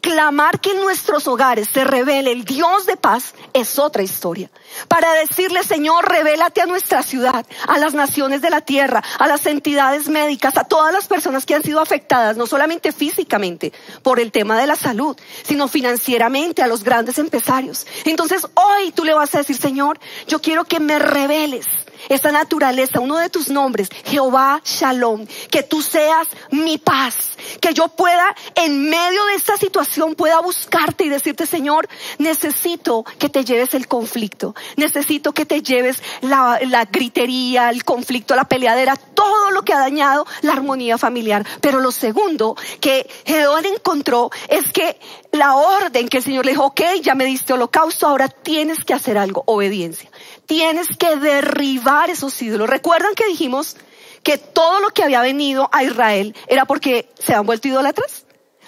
clamar 0.01 0.61
que 0.61 0.71
en 0.71 0.81
nuestros 0.81 1.27
hogares 1.27 1.69
se 1.73 1.85
revele 1.85 2.33
el 2.33 2.45
Dios 2.45 2.87
de 2.87 2.97
paz 2.97 3.35
es 3.53 3.79
otra 3.79 4.03
historia. 4.03 4.51
Para 4.89 5.13
decirle, 5.15 5.63
Señor, 5.63 6.09
revélate 6.09 6.61
a 6.61 6.67
nuestra 6.67 7.03
ciudad, 7.03 7.47
a 7.67 7.79
las 7.79 7.95
naciones 7.95 8.43
de 8.43 8.51
la 8.51 8.61
tierra, 8.61 9.03
a 9.19 9.27
las 9.27 9.47
entidades 9.47 10.09
médicas, 10.09 10.57
a 10.57 10.65
todas 10.65 10.93
las 10.93 11.07
personas 11.07 11.47
que 11.47 11.55
han 11.55 11.63
sido 11.63 11.81
afectadas, 11.81 12.37
no 12.37 12.47
solamente 12.47 12.93
físicamente 12.93 13.73
por 14.03 14.21
el 14.21 14.33
tema 14.33 14.59
de 14.59 14.67
la 14.67 14.77
salud, 14.77 15.17
sino 15.43 15.69
financieramente 15.69 16.63
a 16.63 16.67
los 16.67 16.85
grandes 16.85 17.19
empresarios. 17.19 17.87
Entonces 18.05 18.47
hoy 18.55 18.93
tú 18.93 19.05
le 19.05 19.15
vas 19.15 19.35
a 19.35 19.39
decir, 19.39 19.57
Señor, 19.57 19.99
yo 20.27 20.41
quiero 20.41 20.65
que 20.65 20.81
me 20.81 20.99
reveles 20.99 21.67
esta 22.09 22.33
naturaleza, 22.33 23.01
uno 23.01 23.17
de 23.19 23.31
tus 23.31 23.49
nombres, 23.49 23.89
Jehová 24.05 24.61
Shalom, 24.65 25.27
que 25.51 25.63
tú 25.63 25.83
seas 25.83 26.29
mi 26.51 26.79
paz, 26.79 27.37
que 27.61 27.75
yo 27.75 27.89
pueda 27.89 28.35
en 28.55 28.89
medio 28.89 29.25
de 29.27 29.35
esta 29.35 29.57
situación 29.57 30.15
pueda 30.15 30.41
buscarte 30.41 31.05
y 31.05 31.09
decirte, 31.09 31.47
Señor, 31.47 31.89
necesito 32.19 33.05
que 33.19 33.29
te 33.29 33.45
lleves 33.45 33.75
el 33.75 33.89
conflicto, 33.89 34.55
necesito 34.77 35.33
que 35.33 35.47
te 35.47 35.63
lleves 35.63 36.03
la, 36.23 36.59
la 36.67 36.85
gritería, 36.85 37.71
el 37.71 37.85
conflicto, 37.85 38.35
la 38.35 38.45
peleadera, 38.45 38.97
todo 38.97 39.51
lo 39.51 39.63
que 39.63 39.73
ha 39.73 39.79
dañado 39.79 40.27
la 40.43 40.53
armonía 40.53 40.99
familiar. 40.99 41.47
Pero 41.61 41.81
lo 41.81 41.93
segundo 41.93 42.57
que 42.81 43.09
Gedeón 43.25 43.65
encontró 43.67 44.31
es 44.49 44.73
que 44.73 44.99
la 45.33 45.57
orden 45.57 46.09
que 46.09 46.19
el 46.19 46.23
Señor 46.23 46.45
le 46.45 46.53
dijo, 46.53 46.67
ok, 46.67 46.81
ya 47.03 47.15
me 47.15 47.25
diste 47.25 47.53
holocausto, 47.53 48.07
ahora 48.07 48.29
tienes 48.29 48.85
que 48.85 48.95
hacer 48.95 49.19
algo, 49.19 49.43
obediencia. 49.47 50.11
Tienes 50.47 50.89
que 50.97 51.17
derribar 51.17 52.11
esos 52.11 52.41
ídolos. 52.41 52.69
¿Recuerdan 52.69 53.15
que 53.15 53.27
dijimos 53.27 53.77
que 54.23 54.39
todo 54.39 54.81
lo 54.81 54.89
que 54.91 55.03
había 55.03 55.21
venido 55.21 55.69
a 55.73 55.85
Israel 55.85 56.35
era 56.49 56.65
porque 56.65 57.09
se 57.19 57.35
han 57.35 57.47
vuelto 57.47 57.69
idólatras? 57.69 58.25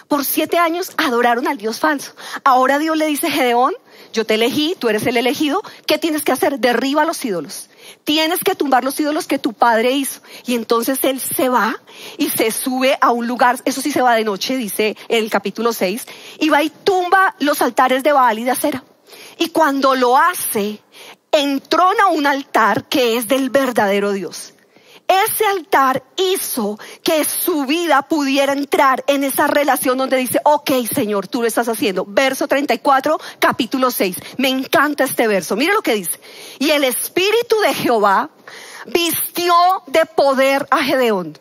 Por 0.08 0.24
siete 0.24 0.58
años 0.58 0.92
adoraron 0.96 1.46
al 1.46 1.56
Dios 1.56 1.78
falso. 1.78 2.14
Ahora 2.44 2.78
Dios 2.78 2.96
le 2.96 3.06
dice, 3.06 3.30
Gedeón, 3.30 3.74
yo 4.12 4.26
te 4.26 4.34
elegí, 4.34 4.74
tú 4.78 4.88
eres 4.88 5.06
el 5.06 5.16
elegido, 5.16 5.62
¿qué 5.86 5.98
tienes 5.98 6.22
que 6.22 6.32
hacer? 6.32 6.58
Derriba 6.58 7.04
los 7.04 7.24
ídolos. 7.24 7.70
Tienes 8.10 8.40
que 8.40 8.56
tumbar 8.56 8.82
los 8.82 8.98
ídolos 8.98 9.28
que 9.28 9.38
tu 9.38 9.52
padre 9.52 9.92
hizo. 9.92 10.20
Y 10.44 10.56
entonces 10.56 10.98
él 11.04 11.20
se 11.20 11.48
va 11.48 11.80
y 12.18 12.28
se 12.28 12.50
sube 12.50 12.98
a 13.00 13.12
un 13.12 13.28
lugar, 13.28 13.60
eso 13.64 13.80
sí 13.80 13.92
se 13.92 14.02
va 14.02 14.16
de 14.16 14.24
noche, 14.24 14.56
dice 14.56 14.96
en 15.06 15.22
el 15.22 15.30
capítulo 15.30 15.72
6, 15.72 16.08
y 16.40 16.48
va 16.48 16.60
y 16.60 16.70
tumba 16.70 17.36
los 17.38 17.62
altares 17.62 18.02
de 18.02 18.10
Baal 18.10 18.40
y 18.40 18.42
de 18.42 18.50
acera. 18.50 18.82
Y 19.38 19.50
cuando 19.50 19.94
lo 19.94 20.18
hace, 20.18 20.82
entrona 21.30 22.08
un 22.08 22.26
altar 22.26 22.88
que 22.88 23.16
es 23.16 23.28
del 23.28 23.48
verdadero 23.48 24.10
Dios. 24.10 24.54
Ese 25.10 25.44
altar 25.44 26.04
hizo 26.16 26.78
que 27.02 27.24
su 27.24 27.66
vida 27.66 28.02
pudiera 28.02 28.52
entrar 28.52 29.02
en 29.08 29.24
esa 29.24 29.48
relación 29.48 29.98
donde 29.98 30.16
dice, 30.16 30.40
ok 30.44 30.70
Señor, 30.94 31.26
tú 31.26 31.42
lo 31.42 31.48
estás 31.48 31.68
haciendo. 31.68 32.04
Verso 32.06 32.46
34, 32.46 33.18
capítulo 33.40 33.90
6. 33.90 34.16
Me 34.36 34.50
encanta 34.50 35.02
este 35.02 35.26
verso. 35.26 35.56
Mire 35.56 35.72
lo 35.72 35.82
que 35.82 35.96
dice. 35.96 36.20
Y 36.60 36.70
el 36.70 36.84
Espíritu 36.84 37.58
de 37.58 37.74
Jehová 37.74 38.30
vistió 38.86 39.52
de 39.88 40.06
poder 40.06 40.68
a 40.70 40.84
Gedeón. 40.84 41.36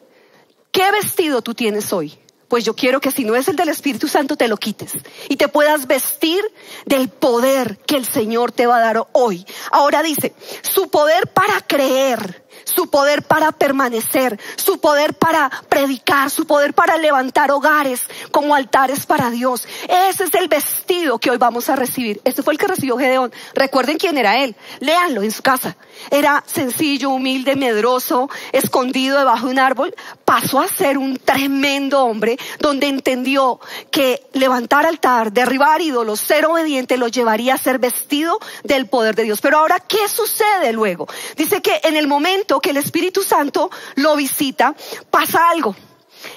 ¿Qué 0.72 0.92
vestido 0.92 1.44
tú 1.44 1.54
tienes 1.54 1.94
hoy? 1.94 2.18
Pues 2.48 2.66
yo 2.66 2.76
quiero 2.76 3.00
que 3.00 3.12
si 3.12 3.24
no 3.24 3.36
es 3.36 3.48
el 3.48 3.56
del 3.56 3.70
Espíritu 3.70 4.08
Santo 4.08 4.36
te 4.36 4.48
lo 4.48 4.58
quites 4.58 4.94
y 5.30 5.38
te 5.38 5.48
puedas 5.48 5.86
vestir 5.86 6.42
del 6.88 7.10
poder 7.10 7.78
que 7.86 7.96
el 7.96 8.08
Señor 8.08 8.52
te 8.52 8.66
va 8.66 8.78
a 8.78 8.82
dar 8.82 9.08
hoy. 9.12 9.46
Ahora 9.70 10.02
dice, 10.02 10.34
su 10.64 10.90
poder 10.90 11.28
para 11.28 11.62
creer 11.62 12.49
su 12.70 12.90
poder 12.90 13.24
para 13.24 13.52
permanecer, 13.52 14.40
su 14.56 14.80
poder 14.80 15.14
para 15.14 15.50
predicar, 15.68 16.30
su 16.30 16.46
poder 16.46 16.74
para 16.74 16.98
levantar 16.98 17.52
hogares 17.52 18.02
como 18.32 18.56
altares 18.56 19.06
para 19.06 19.30
Dios. 19.30 19.68
Ese 19.88 20.26
es 20.26 20.34
el 20.36 20.48
vestido 20.48 21.20
que 21.20 21.32
hoy 21.32 21.38
vamos 21.38 21.70
a 21.70 21.76
recibir. 21.76 22.22
Este 22.24 22.44
fue 22.44 22.54
el 22.54 22.60
que 22.60 22.68
recibió 22.68 22.98
Gedeón. 22.98 23.34
Recuerden 23.54 23.98
quién 23.98 24.18
era 24.18 24.44
él. 24.44 24.56
Léanlo 24.80 25.24
en 25.24 25.32
su 25.32 25.42
casa. 25.42 25.76
Era 26.12 26.44
sencillo, 26.46 27.10
humilde, 27.10 27.56
medroso, 27.56 28.30
escondido 28.52 29.18
debajo 29.18 29.48
de 29.48 29.52
un 29.54 29.60
árbol. 29.60 29.96
Pasó 30.26 30.60
a 30.60 30.68
ser 30.68 30.98
un 30.98 31.18
tremendo 31.18 32.04
hombre 32.04 32.38
donde 32.60 32.88
entendió 32.88 33.60
que 33.92 34.22
levantar 34.34 34.86
altar, 34.86 35.32
derribar 35.32 35.82
ídolos, 35.82 36.20
ser 36.20 36.46
obediente 36.46 36.98
lo 36.98 37.08
llevaría 37.08 37.56
a 37.56 37.58
ser 37.58 37.80
vestido 37.80 38.40
del 38.64 38.88
poder 38.88 39.16
de 39.16 39.24
Dios. 39.24 39.42
Pero 39.42 39.60
ahora, 39.60 39.80
¿qué 39.80 40.08
sucede 40.08 40.74
luego? 40.74 41.08
Dice 41.36 41.62
que 41.62 41.82
en 41.84 41.96
el 41.96 42.08
momento 42.08 42.60
que 42.60 42.72
el 42.72 42.78
Espíritu 42.78 43.24
Santo 43.24 43.70
lo 43.96 44.16
visita, 44.16 44.76
pasa 45.10 45.50
algo. 45.50 45.76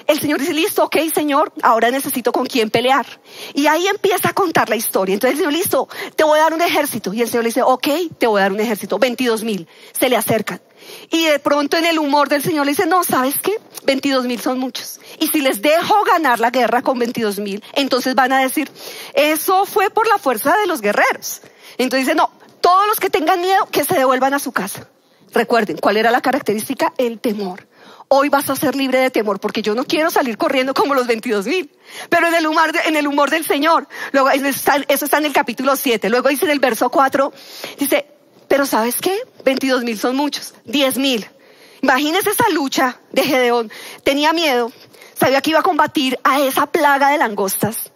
El 0.06 0.20
Señor 0.20 0.40
dice, 0.40 0.54
listo, 0.54 0.84
ok, 0.84 0.96
Señor, 1.14 1.52
ahora 1.62 1.90
necesito 1.90 2.32
con 2.32 2.46
quién 2.46 2.70
pelear. 2.70 3.06
Y 3.54 3.66
ahí 3.66 3.86
empieza 3.86 4.30
a 4.30 4.32
contar 4.32 4.68
la 4.68 4.76
historia. 4.76 5.14
Entonces 5.14 5.38
el 5.38 5.44
Señor, 5.44 5.52
listo, 5.52 5.88
te 6.16 6.24
voy 6.24 6.38
a 6.38 6.42
dar 6.42 6.54
un 6.54 6.62
ejército. 6.62 7.12
Y 7.12 7.22
el 7.22 7.28
Señor 7.28 7.44
le 7.44 7.48
dice, 7.48 7.62
ok, 7.62 7.88
te 8.18 8.26
voy 8.26 8.40
a 8.40 8.44
dar 8.44 8.52
un 8.52 8.60
ejército. 8.60 8.98
22 8.98 9.44
mil. 9.44 9.68
Se 9.98 10.08
le 10.08 10.16
acercan. 10.16 10.60
Y 11.10 11.26
de 11.26 11.38
pronto 11.38 11.76
en 11.76 11.86
el 11.86 11.98
humor 11.98 12.28
del 12.28 12.42
Señor 12.42 12.66
le 12.66 12.72
dice, 12.72 12.86
no, 12.86 13.04
¿sabes 13.04 13.36
qué? 13.42 13.52
22 13.84 14.26
mil 14.26 14.40
son 14.40 14.58
muchos. 14.58 15.00
Y 15.20 15.28
si 15.28 15.40
les 15.40 15.62
dejo 15.62 16.02
ganar 16.04 16.40
la 16.40 16.50
guerra 16.50 16.82
con 16.82 16.98
22 16.98 17.38
mil, 17.38 17.62
entonces 17.74 18.14
van 18.14 18.32
a 18.32 18.40
decir, 18.40 18.70
eso 19.14 19.66
fue 19.66 19.90
por 19.90 20.08
la 20.08 20.18
fuerza 20.18 20.56
de 20.56 20.66
los 20.66 20.80
guerreros. 20.80 21.42
Entonces 21.78 22.06
dice, 22.06 22.16
no, 22.16 22.30
todos 22.60 22.86
los 22.86 23.00
que 23.00 23.10
tengan 23.10 23.40
miedo, 23.40 23.66
que 23.70 23.84
se 23.84 23.94
devuelvan 23.94 24.34
a 24.34 24.38
su 24.38 24.52
casa. 24.52 24.88
Recuerden, 25.32 25.78
¿cuál 25.78 25.96
era 25.96 26.10
la 26.10 26.20
característica? 26.20 26.92
El 26.98 27.18
temor. 27.18 27.66
Hoy 28.14 28.28
vas 28.28 28.50
a 28.50 28.56
ser 28.56 28.76
libre 28.76 28.98
de 28.98 29.10
temor 29.10 29.40
porque 29.40 29.62
yo 29.62 29.74
no 29.74 29.84
quiero 29.84 30.10
salir 30.10 30.36
corriendo 30.36 30.74
como 30.74 30.94
los 30.94 31.06
22 31.06 31.46
mil. 31.46 31.70
Pero 32.10 32.28
en 32.28 32.34
el, 32.34 32.46
humor 32.46 32.70
en 32.84 32.94
el 32.94 33.06
humor 33.06 33.30
del 33.30 33.42
Señor. 33.42 33.88
Eso 34.86 35.04
está 35.06 35.16
en 35.16 35.24
el 35.24 35.32
capítulo 35.32 35.76
7. 35.76 36.10
Luego 36.10 36.28
dice 36.28 36.44
en 36.44 36.50
el 36.50 36.60
verso 36.60 36.90
4, 36.90 37.32
dice, 37.78 38.04
pero 38.48 38.66
¿sabes 38.66 38.96
qué? 39.00 39.18
22 39.46 39.82
mil 39.84 39.98
son 39.98 40.14
muchos. 40.14 40.52
10 40.66 40.98
mil. 40.98 41.26
Imagínese 41.80 42.28
esa 42.28 42.50
lucha 42.50 43.00
de 43.12 43.22
Gedeón. 43.22 43.72
Tenía 44.04 44.34
miedo. 44.34 44.70
Sabía 45.18 45.40
que 45.40 45.48
iba 45.48 45.60
a 45.60 45.62
combatir 45.62 46.18
a 46.22 46.38
esa 46.38 46.66
plaga 46.66 47.08
de 47.08 47.16
langostas. 47.16 47.92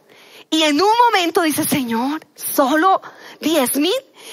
Y 0.49 0.63
en 0.63 0.81
un 0.81 0.95
momento 1.11 1.43
dice, 1.43 1.63
Señor, 1.63 2.27
solo 2.35 3.03
10 3.43 3.77
mil. 3.77 3.93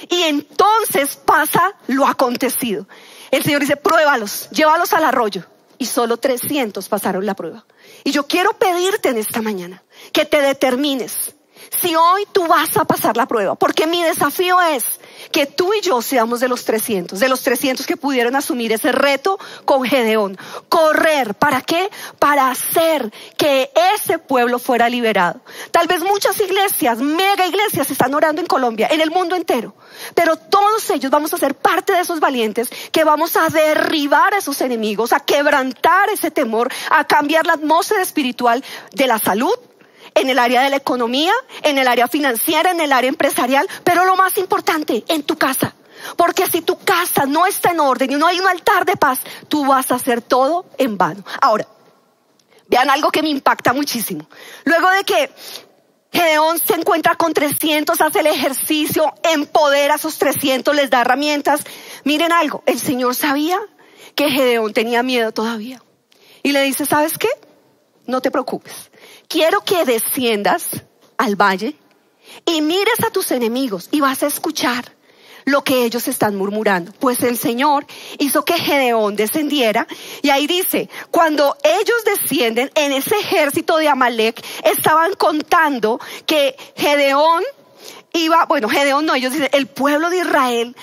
Y 0.10 0.22
entonces 0.22 1.18
pasa 1.18 1.76
lo 1.88 2.08
acontecido. 2.08 2.88
El 3.32 3.44
Señor 3.44 3.60
dice, 3.60 3.76
pruébalos, 3.76 4.50
llévalos 4.52 4.94
al 4.94 5.04
arroyo. 5.04 5.44
Y 5.78 5.86
solo 5.86 6.18
300 6.18 6.88
pasaron 6.88 7.26
la 7.26 7.36
prueba. 7.36 7.66
Y 8.04 8.12
yo 8.12 8.28
quiero 8.28 8.54
pedirte 8.54 9.10
en 9.10 9.18
esta 9.18 9.42
mañana 9.42 9.84
que 10.12 10.26
te 10.26 10.42
determines 10.42 11.34
si 11.82 11.96
hoy 11.96 12.26
tú 12.32 12.48
vas 12.48 12.76
a 12.78 12.86
pasar 12.86 13.18
la 13.18 13.28
prueba. 13.28 13.56
Porque 13.56 13.88
mi 13.88 14.04
desafío 14.04 14.60
es 14.62 15.00
que 15.32 15.46
tú 15.46 15.74
y 15.74 15.82
yo 15.82 16.02
seamos 16.02 16.40
de 16.40 16.48
los 16.48 16.66
300, 16.66 17.20
de 17.20 17.30
los 17.30 17.42
300 17.42 17.86
que 17.86 17.98
pudieron 17.98 18.36
asumir 18.36 18.72
ese 18.72 18.92
reto 18.92 19.40
con 19.66 19.84
Gedeón. 19.84 20.38
Correr, 20.70 21.36
¿para 21.36 21.62
qué? 21.62 21.90
Para 22.20 22.50
hacer 22.50 23.12
que 23.38 23.72
ese 23.96 24.20
pueblo 24.20 24.60
fuera 24.60 24.90
liberado. 24.90 25.42
Tal 25.72 25.88
vez 25.88 26.02
muchas 26.04 26.40
iglesias, 26.40 27.00
mega 27.00 27.46
iglesias, 27.46 27.90
están 27.90 28.14
orando 28.14 28.42
en 28.42 28.48
Colombia, 28.48 28.88
en 28.92 29.02
el 29.02 29.12
mundo 29.12 29.36
entero. 29.36 29.76
Pero 30.16 30.36
todos 30.36 30.90
ellos 30.90 31.12
vamos 31.12 31.34
a 31.34 31.38
ser 31.38 31.56
parte 31.56 31.94
de 31.94 32.02
esos 32.02 32.20
valientes 32.20 32.70
que 32.92 33.04
vamos 33.04 33.36
a 33.36 33.50
derribar 33.50 34.34
a 34.34 34.38
esos 34.38 34.62
enemigos, 34.62 35.14
a 35.14 35.20
quebrantar 35.20 36.10
ese 36.10 36.32
temor, 36.32 36.72
a 36.90 37.06
cambiar 37.06 37.46
la 37.46 37.54
atmósfera 37.54 38.02
espiritual 38.02 38.64
de 38.92 39.08
la 39.08 39.20
salud, 39.20 39.54
en 40.16 40.30
el 40.30 40.40
área 40.40 40.62
de 40.62 40.70
la 40.70 40.78
economía, 40.78 41.34
en 41.64 41.78
el 41.78 41.88
área 41.88 42.08
financiera, 42.08 42.72
en 42.72 42.82
el 42.82 42.92
área 42.92 43.10
empresarial, 43.10 43.68
pero 43.84 44.06
lo 44.06 44.16
más 44.16 44.38
importante, 44.38 45.04
en 45.08 45.24
tu 45.24 45.38
casa. 45.38 45.74
Porque 46.18 46.48
si 46.48 46.62
tu 46.62 46.78
casa 46.78 47.26
no 47.26 47.46
está 47.46 47.72
en 47.72 47.80
orden 47.80 48.12
y 48.12 48.16
no 48.16 48.28
hay 48.28 48.40
un 48.40 48.48
altar 48.48 48.86
de 48.86 48.96
paz, 48.96 49.20
tú 49.48 49.66
vas 49.66 49.92
a 49.92 49.96
hacer 49.96 50.22
todo 50.22 50.66
en 50.78 50.98
vano. 50.98 51.24
Ahora, 51.42 51.68
vean 52.68 52.90
algo 52.90 53.12
que 53.12 53.22
me 53.22 53.30
impacta 53.30 53.74
muchísimo. 53.74 54.28
Luego 54.66 54.90
de 54.90 55.04
que 55.04 55.32
Gedeón 56.14 56.60
se 56.60 56.76
encuentra 56.76 57.16
con 57.16 57.34
300, 57.34 58.00
hace 58.00 58.20
el 58.20 58.28
ejercicio, 58.28 59.14
empodera 59.24 59.96
a 59.96 59.98
esos 59.98 60.18
300, 60.18 60.76
les 60.76 60.90
da 60.90 61.02
herramientas. 61.02 61.62
Miren 62.04 62.32
algo, 62.32 62.64
el 62.66 62.80
Señor 62.80 63.16
sabía 63.16 63.60
que 64.16 64.30
Gedeón 64.30 64.74
tenía 64.74 65.04
miedo 65.04 65.32
todavía. 65.32 65.82
Y 66.44 66.52
le 66.52 66.62
dice, 66.62 66.86
¿sabes 66.86 67.18
qué? 67.18 67.30
No 68.06 68.22
te 68.22 68.32
preocupes 68.32 68.92
quiero 69.34 69.62
que 69.62 69.84
desciendas 69.84 70.84
al 71.18 71.36
valle 71.36 71.76
y 72.46 72.62
mires 72.62 73.04
a 73.06 73.10
tus 73.10 73.32
enemigos 73.32 73.90
y 73.92 74.00
vas 74.00 74.22
a 74.22 74.28
escuchar 74.28 74.96
lo 75.46 75.64
que 75.64 75.86
ellos 75.86 76.08
están 76.08 76.36
murmurando. 76.36 76.92
Pues 77.00 77.22
el 77.24 77.38
Señor 77.38 77.86
hizo 78.20 78.46
que 78.46 78.54
Gedeón 78.54 79.16
descendiera 79.16 79.88
y 80.22 80.30
ahí 80.30 80.48
dice, 80.48 80.90
cuando 81.12 81.56
ellos 81.64 82.04
descienden 82.06 82.72
en 82.76 82.92
ese 82.92 83.16
ejército 83.18 83.78
de 83.78 83.88
Amalek, 83.88 84.44
estaban 84.64 85.14
contando 85.16 86.00
que 86.26 86.56
Gedeón 86.76 87.44
iba, 88.14 88.46
bueno, 88.46 88.70
Gedeón 88.70 89.06
no, 89.06 89.16
ellos 89.16 89.34
dicen, 89.34 89.50
el 89.54 89.68
pueblo 89.68 90.10
de 90.10 90.18
Israel 90.18 90.76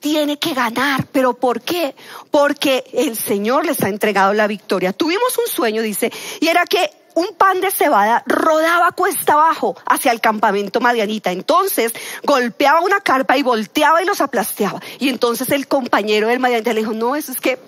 tiene 0.00 0.38
que 0.38 0.52
ganar. 0.52 1.06
¿Pero 1.12 1.34
por 1.34 1.62
qué? 1.62 1.94
Porque 2.30 2.84
el 2.92 3.16
Señor 3.16 3.64
les 3.64 3.82
ha 3.82 3.88
entregado 3.88 4.34
la 4.34 4.46
victoria. 4.46 4.92
Tuvimos 4.92 5.38
un 5.38 5.46
sueño, 5.46 5.80
dice, 5.80 6.12
y 6.40 6.48
era 6.48 6.64
que 6.66 6.90
un 7.14 7.34
pan 7.36 7.60
de 7.60 7.70
cebada 7.70 8.22
rodaba 8.26 8.92
cuesta 8.92 9.34
abajo 9.34 9.76
hacia 9.86 10.12
el 10.12 10.20
campamento 10.20 10.80
madianita. 10.80 11.32
Entonces 11.32 11.92
golpeaba 12.22 12.80
una 12.80 13.00
carpa 13.00 13.36
y 13.36 13.42
volteaba 13.42 14.02
y 14.02 14.06
los 14.06 14.20
aplasteaba. 14.20 14.80
Y 14.98 15.08
entonces 15.08 15.50
el 15.50 15.68
compañero 15.68 16.28
del 16.28 16.40
madianita 16.40 16.72
le 16.72 16.80
dijo, 16.80 16.92
no, 16.92 17.16
eso 17.16 17.32
es 17.32 17.40
que 17.40 17.58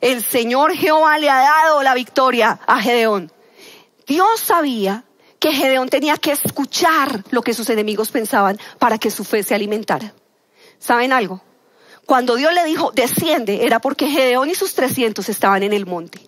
el 0.00 0.22
Señor 0.22 0.74
Jehová 0.74 1.18
le 1.18 1.30
ha 1.30 1.38
dado 1.38 1.82
la 1.82 1.94
victoria 1.94 2.60
a 2.66 2.80
Gedeón. 2.80 3.32
Dios 4.06 4.40
sabía 4.40 5.04
que 5.38 5.52
Gedeón 5.52 5.88
tenía 5.88 6.16
que 6.16 6.32
escuchar 6.32 7.24
lo 7.30 7.42
que 7.42 7.54
sus 7.54 7.70
enemigos 7.70 8.10
pensaban 8.10 8.58
para 8.78 8.98
que 8.98 9.10
su 9.10 9.24
fe 9.24 9.42
se 9.42 9.54
alimentara. 9.54 10.12
¿Saben 10.78 11.12
algo? 11.12 11.42
Cuando 12.06 12.36
Dios 12.36 12.52
le 12.52 12.64
dijo, 12.64 12.90
desciende, 12.92 13.64
era 13.64 13.78
porque 13.78 14.08
Gedeón 14.08 14.50
y 14.50 14.54
sus 14.54 14.74
300 14.74 15.28
estaban 15.28 15.62
en 15.62 15.72
el 15.72 15.86
monte, 15.86 16.20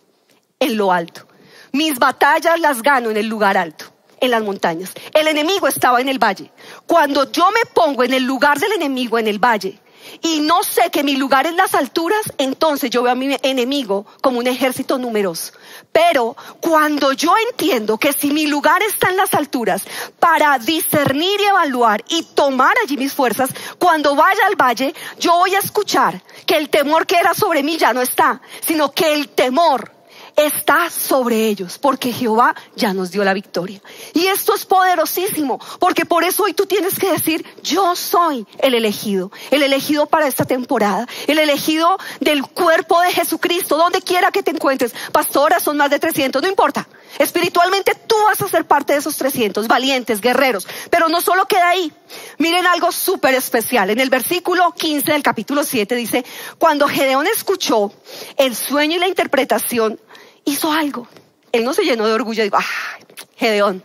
en 0.61 0.77
lo 0.77 0.93
alto. 0.93 1.27
Mis 1.73 1.99
batallas 1.99 2.61
las 2.61 2.83
gano 2.83 3.09
en 3.09 3.17
el 3.17 3.27
lugar 3.27 3.57
alto, 3.57 3.87
en 4.21 4.31
las 4.31 4.43
montañas. 4.43 4.93
El 5.15 5.27
enemigo 5.27 5.67
estaba 5.67 6.03
en 6.03 6.09
el 6.11 6.19
valle. 6.19 6.53
Cuando 6.87 7.33
yo 7.33 7.51
me 7.51 7.65
pongo 7.73 8.05
en 8.05 8.13
el 8.13 8.25
lugar 8.25 8.59
del 8.59 8.73
enemigo 8.73 9.19
en 9.19 9.27
el 9.27 9.39
valle 9.39 9.81
y 10.21 10.41
no 10.41 10.63
sé 10.65 10.91
que 10.91 11.03
mi 11.03 11.17
lugar 11.17 11.47
es 11.47 11.55
las 11.55 11.75
alturas, 11.75 12.21
entonces 12.37 12.91
yo 12.91 13.03
veo 13.03 13.13
a 13.13 13.15
mi 13.15 13.35
enemigo 13.43 14.05
como 14.21 14.39
un 14.39 14.47
ejército 14.49 14.99
numeroso. 14.99 15.55
Pero 15.93 16.37
cuando 16.61 17.13
yo 17.13 17.33
entiendo 17.51 17.97
que 17.97 18.13
si 18.13 18.31
mi 18.33 18.47
lugar 18.47 18.83
está 18.83 19.09
en 19.09 19.17
las 19.17 19.33
alturas 19.33 19.83
para 20.19 20.59
discernir 20.59 21.41
y 21.41 21.45
evaluar 21.45 22.05
y 22.11 22.23
tomar 22.23 22.75
allí 22.85 22.99
mis 22.99 23.15
fuerzas, 23.15 23.49
cuando 23.79 24.15
vaya 24.15 24.47
al 24.47 24.57
valle, 24.57 24.95
yo 25.19 25.39
voy 25.39 25.55
a 25.55 25.61
escuchar 25.61 26.23
que 26.45 26.59
el 26.59 26.69
temor 26.69 27.07
que 27.07 27.17
era 27.17 27.33
sobre 27.33 27.63
mí 27.63 27.79
ya 27.79 27.95
no 27.95 28.03
está, 28.03 28.43
sino 28.61 28.93
que 28.93 29.15
el 29.15 29.31
temor 29.31 30.02
está 30.37 30.91
sobre 30.91 31.47
ellos, 31.49 31.79
porque 31.79 32.13
Jehová 32.13 32.55
ya 32.75 32.93
nos 32.95 33.11
dio 33.11 33.25
la 33.25 33.35
victoria. 33.35 33.81
Y 34.15 34.27
esto 34.27 34.55
es 34.55 34.65
poderosísimo, 34.65 35.61
porque 35.79 36.05
por 36.05 36.25
eso 36.25 36.45
hoy 36.45 36.55
tú 36.55 36.67
tienes 36.67 36.99
que 36.99 37.11
decir, 37.11 37.45
yo 37.63 37.95
soy 37.97 38.47
el 38.59 38.75
elegido, 38.75 39.31
el 39.51 39.63
elegido 39.63 40.07
para 40.07 40.27
esta 40.27 40.45
temporada, 40.45 41.07
el 41.27 41.39
elegido 41.39 41.99
del 42.21 42.43
cuerpo 42.43 43.01
de 43.01 43.13
Jesucristo, 43.13 43.77
donde 43.77 44.03
quiera 44.03 44.31
que 44.31 44.43
te 44.43 44.51
encuentres. 44.51 44.95
Pastora, 45.13 45.61
son 45.61 45.77
más 45.77 45.91
de 45.91 45.99
300, 45.99 46.43
no 46.43 46.49
importa. 46.49 46.89
Espiritualmente 47.19 47.95
tú 48.07 48.17
vas 48.25 48.41
a 48.41 48.49
ser 48.49 48.67
parte 48.67 48.95
de 48.95 49.01
esos 49.01 49.17
300, 49.17 49.69
valientes, 49.69 50.21
guerreros. 50.21 50.67
Pero 50.91 51.09
no 51.09 51.21
solo 51.21 51.47
queda 51.47 51.69
ahí. 51.69 51.93
Miren 52.39 52.67
algo 52.67 52.91
súper 52.91 53.35
especial. 53.35 53.91
En 53.91 54.01
el 54.01 54.11
versículo 54.11 54.73
15 54.73 55.13
del 55.13 55.23
capítulo 55.23 55.65
7 55.65 55.95
dice, 55.95 56.25
cuando 56.59 56.89
Gedeón 56.89 57.27
escuchó 57.27 57.93
el 58.37 58.57
sueño 58.57 58.97
y 58.97 59.01
la 59.01 59.09
interpretación, 59.09 60.01
hizo 60.45 60.73
algo. 60.73 61.07
Él 61.53 61.65
no 61.65 61.75
se 61.75 61.85
llenó 61.85 62.07
de 62.07 62.13
orgullo 62.13 62.43
y 62.43 62.47
dijo, 62.47 62.57
ah, 62.59 62.99
Gedeón. 63.37 63.85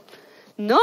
No, 0.58 0.80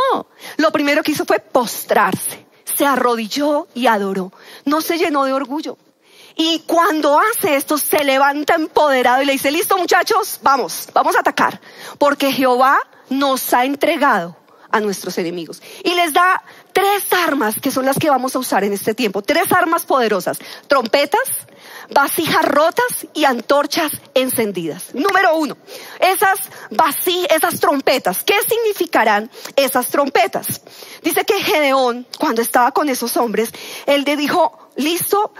lo 0.56 0.70
primero 0.70 1.02
que 1.02 1.12
hizo 1.12 1.24
fue 1.24 1.40
postrarse. 1.40 2.46
Se 2.64 2.86
arrodilló 2.86 3.66
y 3.74 3.86
adoró. 3.86 4.32
No 4.64 4.80
se 4.80 4.98
llenó 4.98 5.24
de 5.24 5.32
orgullo. 5.32 5.76
Y 6.36 6.60
cuando 6.60 7.18
hace 7.18 7.56
esto, 7.56 7.78
se 7.78 8.02
levanta 8.04 8.54
empoderado 8.54 9.22
y 9.22 9.26
le 9.26 9.32
dice, 9.32 9.50
listo 9.50 9.76
muchachos, 9.76 10.40
vamos, 10.42 10.88
vamos 10.92 11.14
a 11.16 11.20
atacar. 11.20 11.60
Porque 11.98 12.32
Jehová 12.32 12.78
nos 13.08 13.52
ha 13.52 13.64
entregado 13.64 14.36
a 14.70 14.80
nuestros 14.80 15.16
enemigos. 15.18 15.62
Y 15.84 15.94
les 15.94 16.12
da 16.12 16.42
tres 16.74 17.04
armas 17.12 17.60
que 17.60 17.70
son 17.70 17.86
las 17.86 17.96
que 17.96 18.10
vamos 18.10 18.36
a 18.36 18.38
usar 18.38 18.64
en 18.64 18.74
este 18.74 18.92
tiempo. 18.94 19.22
Tres 19.22 19.50
armas 19.52 19.86
poderosas. 19.86 20.38
Trompetas, 20.66 21.22
vasijas 21.90 22.44
rotas 22.44 23.06
y 23.14 23.24
antorchas 23.24 23.92
encendidas. 24.12 24.94
Número 24.94 25.36
uno, 25.36 25.56
esas 26.00 26.38
vasijas, 26.70 27.30
esas 27.30 27.60
trompetas. 27.60 28.24
¿Qué 28.24 28.34
significarán 28.46 29.30
esas 29.56 29.88
trompetas? 29.88 30.60
Dice 31.02 31.24
que 31.24 31.40
Gedeón, 31.40 32.06
cuando 32.18 32.42
estaba 32.42 32.72
con 32.72 32.88
esos 32.88 33.16
hombres, 33.16 33.50
él 33.86 34.02
le 34.04 34.16
dijo, 34.16 34.58
listo, 34.76 35.32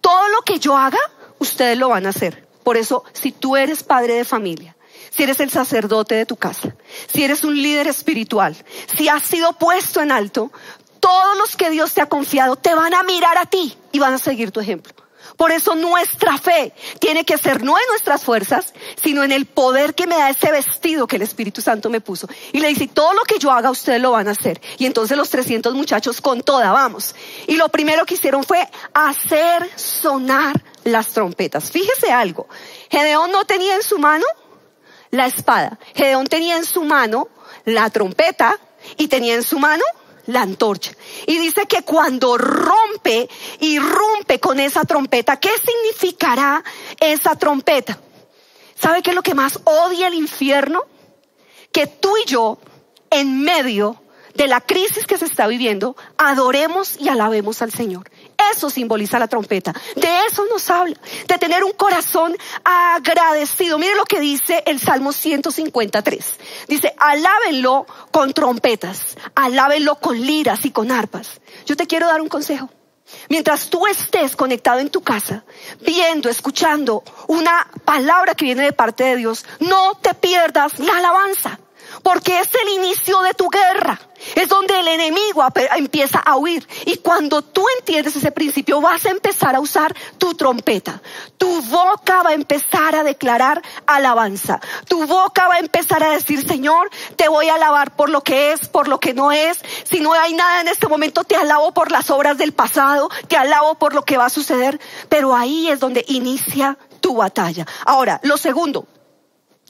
todo 0.00 0.28
lo 0.28 0.40
que 0.42 0.58
yo 0.58 0.76
haga, 0.76 0.98
ustedes 1.38 1.76
lo 1.78 1.90
van 1.90 2.06
a 2.06 2.10
hacer. 2.10 2.48
Por 2.64 2.76
eso, 2.76 3.04
si 3.12 3.30
tú 3.30 3.56
eres 3.56 3.82
padre 3.82 4.14
de 4.14 4.24
familia, 4.24 4.76
si 5.18 5.24
eres 5.24 5.40
el 5.40 5.50
sacerdote 5.50 6.14
de 6.14 6.26
tu 6.26 6.36
casa, 6.36 6.76
si 7.12 7.24
eres 7.24 7.42
un 7.42 7.60
líder 7.60 7.88
espiritual, 7.88 8.56
si 8.96 9.08
has 9.08 9.24
sido 9.24 9.52
puesto 9.54 10.00
en 10.00 10.12
alto, 10.12 10.52
todos 11.00 11.36
los 11.36 11.56
que 11.56 11.70
Dios 11.70 11.92
te 11.92 12.00
ha 12.00 12.06
confiado 12.06 12.54
te 12.54 12.72
van 12.72 12.94
a 12.94 13.02
mirar 13.02 13.36
a 13.36 13.44
ti 13.44 13.76
y 13.90 13.98
van 13.98 14.14
a 14.14 14.18
seguir 14.18 14.52
tu 14.52 14.60
ejemplo. 14.60 14.94
Por 15.36 15.50
eso 15.50 15.74
nuestra 15.74 16.38
fe 16.38 16.72
tiene 17.00 17.24
que 17.24 17.36
ser 17.36 17.64
no 17.64 17.76
en 17.76 17.84
nuestras 17.88 18.22
fuerzas, 18.22 18.72
sino 19.02 19.24
en 19.24 19.32
el 19.32 19.46
poder 19.46 19.96
que 19.96 20.06
me 20.06 20.16
da 20.16 20.30
ese 20.30 20.52
vestido 20.52 21.08
que 21.08 21.16
el 21.16 21.22
Espíritu 21.22 21.62
Santo 21.62 21.90
me 21.90 22.00
puso. 22.00 22.28
Y 22.52 22.60
le 22.60 22.68
dice, 22.68 22.86
todo 22.86 23.12
lo 23.12 23.22
que 23.22 23.40
yo 23.40 23.50
haga, 23.50 23.72
ustedes 23.72 24.00
lo 24.00 24.12
van 24.12 24.28
a 24.28 24.32
hacer. 24.32 24.60
Y 24.78 24.86
entonces 24.86 25.16
los 25.16 25.30
300 25.30 25.74
muchachos 25.74 26.20
con 26.20 26.42
toda, 26.42 26.70
vamos. 26.70 27.16
Y 27.48 27.56
lo 27.56 27.70
primero 27.70 28.06
que 28.06 28.14
hicieron 28.14 28.44
fue 28.44 28.68
hacer 28.94 29.68
sonar 29.74 30.62
las 30.84 31.08
trompetas. 31.08 31.72
Fíjese 31.72 32.12
algo, 32.12 32.46
Gedeón 32.88 33.32
no 33.32 33.44
tenía 33.44 33.74
en 33.74 33.82
su 33.82 33.98
mano 33.98 34.24
la 35.10 35.26
espada. 35.26 35.78
Gedeón 35.94 36.26
tenía 36.26 36.56
en 36.56 36.64
su 36.64 36.84
mano 36.84 37.28
la 37.64 37.90
trompeta 37.90 38.58
y 38.96 39.08
tenía 39.08 39.34
en 39.34 39.42
su 39.42 39.58
mano 39.58 39.84
la 40.26 40.42
antorcha. 40.42 40.92
Y 41.26 41.38
dice 41.38 41.66
que 41.66 41.82
cuando 41.82 42.36
rompe 42.36 43.28
y 43.60 43.78
rompe 43.78 44.38
con 44.38 44.60
esa 44.60 44.84
trompeta, 44.84 45.38
¿qué 45.38 45.50
significará 45.58 46.62
esa 47.00 47.34
trompeta? 47.36 47.98
¿Sabe 48.74 49.02
qué 49.02 49.10
es 49.10 49.16
lo 49.16 49.22
que 49.22 49.34
más 49.34 49.58
odia 49.64 50.08
el 50.08 50.14
infierno? 50.14 50.84
Que 51.72 51.86
tú 51.86 52.14
y 52.24 52.28
yo, 52.28 52.58
en 53.10 53.42
medio 53.42 54.02
de 54.34 54.46
la 54.46 54.60
crisis 54.60 55.06
que 55.06 55.18
se 55.18 55.24
está 55.24 55.46
viviendo, 55.46 55.96
adoremos 56.16 56.96
y 57.00 57.08
alabemos 57.08 57.60
al 57.62 57.72
Señor. 57.72 58.08
Eso 58.52 58.70
simboliza 58.70 59.18
la 59.18 59.28
trompeta. 59.28 59.72
De 59.96 60.08
eso 60.30 60.44
nos 60.46 60.70
habla. 60.70 60.96
De 61.26 61.38
tener 61.38 61.64
un 61.64 61.72
corazón 61.72 62.36
agradecido. 62.64 63.78
Mire 63.78 63.96
lo 63.96 64.04
que 64.04 64.20
dice 64.20 64.62
el 64.66 64.78
Salmo 64.78 65.12
153. 65.12 66.34
Dice, 66.68 66.94
alábenlo 66.98 67.86
con 68.10 68.32
trompetas. 68.32 69.16
Alábenlo 69.34 69.96
con 69.96 70.20
liras 70.20 70.64
y 70.64 70.70
con 70.70 70.92
arpas. 70.92 71.40
Yo 71.66 71.76
te 71.76 71.86
quiero 71.86 72.06
dar 72.06 72.20
un 72.20 72.28
consejo. 72.28 72.70
Mientras 73.28 73.70
tú 73.70 73.86
estés 73.86 74.36
conectado 74.36 74.80
en 74.80 74.90
tu 74.90 75.00
casa, 75.00 75.44
viendo, 75.80 76.28
escuchando 76.28 77.02
una 77.26 77.66
palabra 77.84 78.34
que 78.34 78.44
viene 78.44 78.64
de 78.64 78.72
parte 78.72 79.04
de 79.04 79.16
Dios, 79.16 79.44
no 79.60 79.94
te 79.94 80.14
pierdas 80.14 80.78
la 80.78 80.98
alabanza. 80.98 81.58
Porque 82.02 82.40
es 82.40 82.48
el 82.54 82.68
inicio 82.84 83.20
de 83.22 83.34
tu 83.34 83.48
guerra. 83.48 83.98
Es 84.34 84.48
donde 84.48 84.78
el 84.80 84.88
enemigo 84.88 85.44
empieza 85.76 86.18
a 86.18 86.36
huir. 86.36 86.66
Y 86.86 86.98
cuando 86.98 87.42
tú 87.42 87.64
entiendes 87.78 88.16
ese 88.16 88.32
principio, 88.32 88.80
vas 88.80 89.06
a 89.06 89.10
empezar 89.10 89.54
a 89.54 89.60
usar 89.60 89.94
tu 90.18 90.34
trompeta. 90.34 91.00
Tu 91.36 91.62
boca 91.62 92.22
va 92.22 92.30
a 92.30 92.34
empezar 92.34 92.96
a 92.96 93.04
declarar 93.04 93.62
alabanza. 93.86 94.60
Tu 94.88 95.06
boca 95.06 95.48
va 95.48 95.54
a 95.54 95.60
empezar 95.60 96.02
a 96.02 96.10
decir, 96.10 96.46
Señor, 96.46 96.90
te 97.16 97.28
voy 97.28 97.48
a 97.48 97.54
alabar 97.54 97.94
por 97.94 98.10
lo 98.10 98.22
que 98.22 98.52
es, 98.52 98.68
por 98.68 98.88
lo 98.88 98.98
que 98.98 99.14
no 99.14 99.30
es. 99.30 99.58
Si 99.84 100.00
no 100.00 100.12
hay 100.12 100.34
nada 100.34 100.60
en 100.60 100.68
este 100.68 100.88
momento, 100.88 101.24
te 101.24 101.36
alabo 101.36 101.72
por 101.72 101.92
las 101.92 102.10
obras 102.10 102.38
del 102.38 102.52
pasado, 102.52 103.08
te 103.28 103.36
alabo 103.36 103.76
por 103.76 103.94
lo 103.94 104.04
que 104.04 104.16
va 104.16 104.26
a 104.26 104.30
suceder. 104.30 104.80
Pero 105.08 105.34
ahí 105.34 105.68
es 105.68 105.80
donde 105.80 106.04
inicia 106.08 106.76
tu 107.00 107.14
batalla. 107.14 107.66
Ahora, 107.86 108.20
lo 108.24 108.36
segundo, 108.36 108.86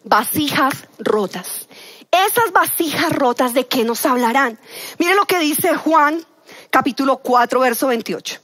vasijas 0.09 0.89
rotas. 0.99 1.69
Esas 2.11 2.53
vasijas 2.53 3.13
rotas, 3.13 3.55
¿de 3.55 3.67
qué 3.67 3.85
nos 3.85 4.07
hablarán? 4.07 4.59
Mire 4.99 5.15
lo 5.15 5.27
que 5.27 5.39
dice 5.39 5.77
Juan 5.77 6.25
capítulo 6.71 7.19
4, 7.19 7.61
verso 7.61 7.89
28. 7.89 8.41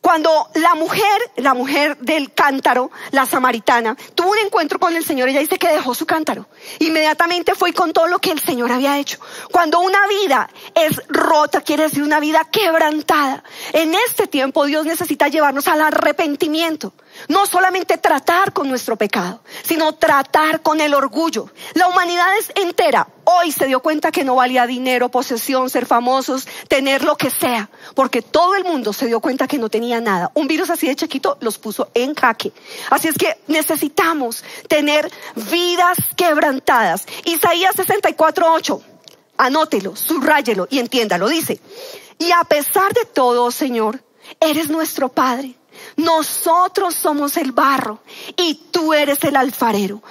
Cuando 0.00 0.50
la 0.56 0.74
mujer, 0.74 1.02
la 1.36 1.54
mujer 1.54 1.96
del 1.96 2.34
cántaro, 2.34 2.90
la 3.12 3.24
samaritana, 3.24 3.96
tuvo 4.14 4.32
un 4.32 4.38
encuentro 4.38 4.78
con 4.78 4.94
el 4.94 5.02
Señor, 5.02 5.30
ella 5.30 5.40
dice 5.40 5.58
que 5.58 5.68
dejó 5.68 5.94
su 5.94 6.04
cántaro. 6.04 6.46
Inmediatamente 6.80 7.54
fue 7.54 7.72
con 7.72 7.94
todo 7.94 8.06
lo 8.08 8.18
que 8.18 8.30
el 8.30 8.38
Señor 8.38 8.70
había 8.70 8.98
hecho. 8.98 9.18
Cuando 9.50 9.80
una 9.80 10.06
vida 10.06 10.50
es 10.74 11.00
rota, 11.08 11.62
quiere 11.62 11.84
decir 11.84 12.02
una 12.02 12.20
vida 12.20 12.44
quebrantada. 12.52 13.44
En 13.72 13.94
este 13.94 14.26
tiempo 14.26 14.66
Dios 14.66 14.84
necesita 14.84 15.28
llevarnos 15.28 15.68
al 15.68 15.80
arrepentimiento. 15.80 16.92
No 17.28 17.46
solamente 17.46 17.98
tratar 17.98 18.52
con 18.52 18.68
nuestro 18.68 18.96
pecado, 18.96 19.40
sino 19.62 19.94
tratar 19.94 20.62
con 20.62 20.80
el 20.80 20.94
orgullo. 20.94 21.50
La 21.74 21.88
humanidad 21.88 22.36
es 22.38 22.52
entera 22.54 23.08
hoy 23.24 23.52
se 23.52 23.66
dio 23.66 23.80
cuenta 23.80 24.12
que 24.12 24.24
no 24.24 24.36
valía 24.36 24.66
dinero, 24.66 25.08
posesión, 25.08 25.70
ser 25.70 25.86
famosos, 25.86 26.46
tener 26.68 27.02
lo 27.02 27.16
que 27.16 27.30
sea, 27.30 27.70
porque 27.94 28.22
todo 28.22 28.54
el 28.54 28.64
mundo 28.64 28.92
se 28.92 29.06
dio 29.06 29.20
cuenta 29.20 29.46
que 29.46 29.58
no 29.58 29.68
tenía 29.68 30.00
nada. 30.00 30.30
Un 30.34 30.46
virus 30.46 30.70
así 30.70 30.86
de 30.86 30.96
chiquito 30.96 31.36
los 31.40 31.58
puso 31.58 31.90
en 31.94 32.14
jaque. 32.14 32.52
Así 32.90 33.08
es 33.08 33.16
que 33.16 33.38
necesitamos 33.48 34.44
tener 34.68 35.10
vidas 35.50 35.98
quebrantadas. 36.16 37.06
Isaías 37.24 37.74
64:8. 37.76 38.82
Anótelo, 39.36 39.96
subráyelo 39.96 40.68
y 40.70 40.78
entiéndalo. 40.78 41.28
Dice, 41.28 41.60
y 42.18 42.30
a 42.30 42.44
pesar 42.44 42.92
de 42.92 43.04
todo, 43.04 43.50
Señor, 43.50 44.00
eres 44.40 44.68
nuestro 44.68 45.08
Padre. 45.08 45.54
Nosotros 45.96 46.94
somos 46.94 47.36
el 47.36 47.52
barro 47.52 48.00
y 48.36 48.54
tú 48.70 48.94
eres 48.94 49.22
el 49.24 49.36
alfarero. 49.36 50.02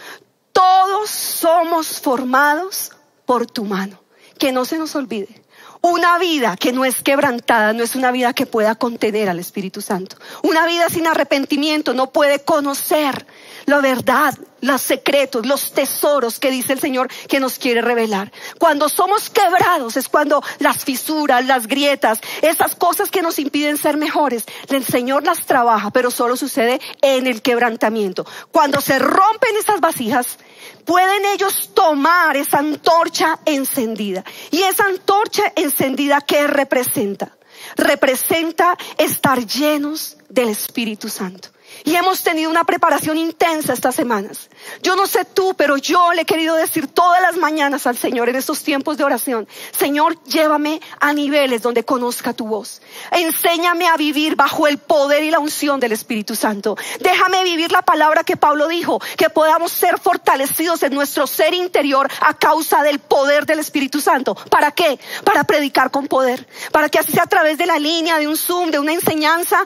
Todos 0.51 1.09
somos 1.09 2.01
formados 2.01 2.91
por 3.25 3.45
tu 3.45 3.63
mano. 3.63 3.99
Que 4.37 4.51
no 4.51 4.65
se 4.65 4.77
nos 4.77 4.95
olvide. 4.95 5.43
Una 5.81 6.17
vida 6.17 6.55
que 6.55 6.71
no 6.71 6.85
es 6.85 7.03
quebrantada 7.03 7.73
no 7.73 7.83
es 7.83 7.95
una 7.95 8.11
vida 8.11 8.33
que 8.33 8.45
pueda 8.45 8.75
contener 8.75 9.27
al 9.27 9.39
Espíritu 9.39 9.81
Santo. 9.81 10.15
Una 10.41 10.65
vida 10.65 10.87
sin 10.89 11.07
arrepentimiento 11.07 11.93
no 11.93 12.11
puede 12.11 12.39
conocer 12.39 13.27
la 13.65 13.79
verdad, 13.79 14.37
los 14.61 14.81
secretos, 14.81 15.45
los 15.45 15.71
tesoros 15.71 16.39
que 16.39 16.51
dice 16.51 16.73
el 16.73 16.79
Señor 16.79 17.09
que 17.27 17.39
nos 17.39 17.57
quiere 17.57 17.81
revelar. 17.81 18.31
Cuando 18.59 18.89
somos 18.89 19.29
quebrados 19.29 19.97
es 19.97 20.09
cuando 20.09 20.43
las 20.59 20.83
fisuras, 20.83 21.45
las 21.45 21.67
grietas, 21.67 22.19
esas 22.41 22.75
cosas 22.75 23.09
que 23.11 23.21
nos 23.21 23.39
impiden 23.39 23.77
ser 23.77 23.97
mejores, 23.97 24.45
el 24.69 24.85
Señor 24.85 25.23
las 25.23 25.45
trabaja, 25.45 25.91
pero 25.91 26.11
solo 26.11 26.35
sucede 26.35 26.79
en 27.01 27.27
el 27.27 27.41
quebrantamiento. 27.41 28.25
Cuando 28.51 28.81
se 28.81 28.99
rompen 28.99 29.55
esas 29.57 29.81
vasijas, 29.81 30.37
pueden 30.85 31.25
ellos 31.33 31.71
tomar 31.73 32.37
esa 32.37 32.59
antorcha 32.59 33.39
encendida. 33.45 34.23
¿Y 34.51 34.63
esa 34.63 34.85
antorcha 34.85 35.43
encendida 35.55 36.21
qué 36.21 36.47
representa? 36.47 37.35
Representa 37.75 38.77
estar 38.97 39.45
llenos 39.45 40.17
del 40.29 40.49
Espíritu 40.49 41.09
Santo. 41.09 41.49
Y 41.85 41.95
hemos 41.95 42.23
tenido 42.23 42.49
una 42.49 42.63
preparación 42.63 43.17
intensa 43.17 43.73
estas 43.73 43.95
semanas. 43.95 44.49
Yo 44.81 44.95
no 44.95 45.05
sé 45.05 45.25
tú, 45.25 45.53
pero 45.55 45.75
yo 45.77 46.13
le 46.13 46.21
he 46.21 46.25
querido 46.25 46.55
decir 46.55 46.87
todas 46.87 47.21
las 47.21 47.35
mañanas 47.35 47.85
al 47.87 47.97
Señor 47.97 48.29
en 48.29 48.37
estos 48.37 48.63
tiempos 48.63 48.97
de 48.97 49.03
oración, 49.03 49.47
Señor, 49.77 50.21
llévame 50.23 50.79
a 50.99 51.11
niveles 51.13 51.61
donde 51.61 51.83
conozca 51.83 52.33
tu 52.33 52.47
voz. 52.47 52.81
Enséñame 53.11 53.87
a 53.87 53.97
vivir 53.97 54.35
bajo 54.35 54.67
el 54.67 54.77
poder 54.77 55.23
y 55.23 55.31
la 55.31 55.39
unción 55.39 55.79
del 55.81 55.91
Espíritu 55.91 56.35
Santo. 56.35 56.77
Déjame 57.01 57.43
vivir 57.43 57.71
la 57.73 57.81
palabra 57.81 58.23
que 58.23 58.37
Pablo 58.37 58.69
dijo, 58.69 59.01
que 59.17 59.29
podamos 59.29 59.71
ser 59.71 59.99
fortalecidos 59.99 60.83
en 60.83 60.93
nuestro 60.93 61.27
ser 61.27 61.53
interior 61.53 62.09
a 62.21 62.33
causa 62.33 62.81
del 62.81 62.99
poder 62.99 63.45
del 63.45 63.59
Espíritu 63.59 63.99
Santo. 63.99 64.35
¿Para 64.35 64.71
qué? 64.71 64.97
Para 65.25 65.43
predicar 65.43 65.91
con 65.91 66.07
poder. 66.07 66.47
Para 66.71 66.87
que 66.87 66.99
así 66.99 67.11
sea 67.11 67.23
a 67.23 67.27
través 67.27 67.57
de 67.57 67.65
la 67.65 67.77
línea, 67.77 68.19
de 68.19 68.27
un 68.27 68.37
Zoom, 68.37 68.71
de 68.71 68.79
una 68.79 68.93
enseñanza, 68.93 69.63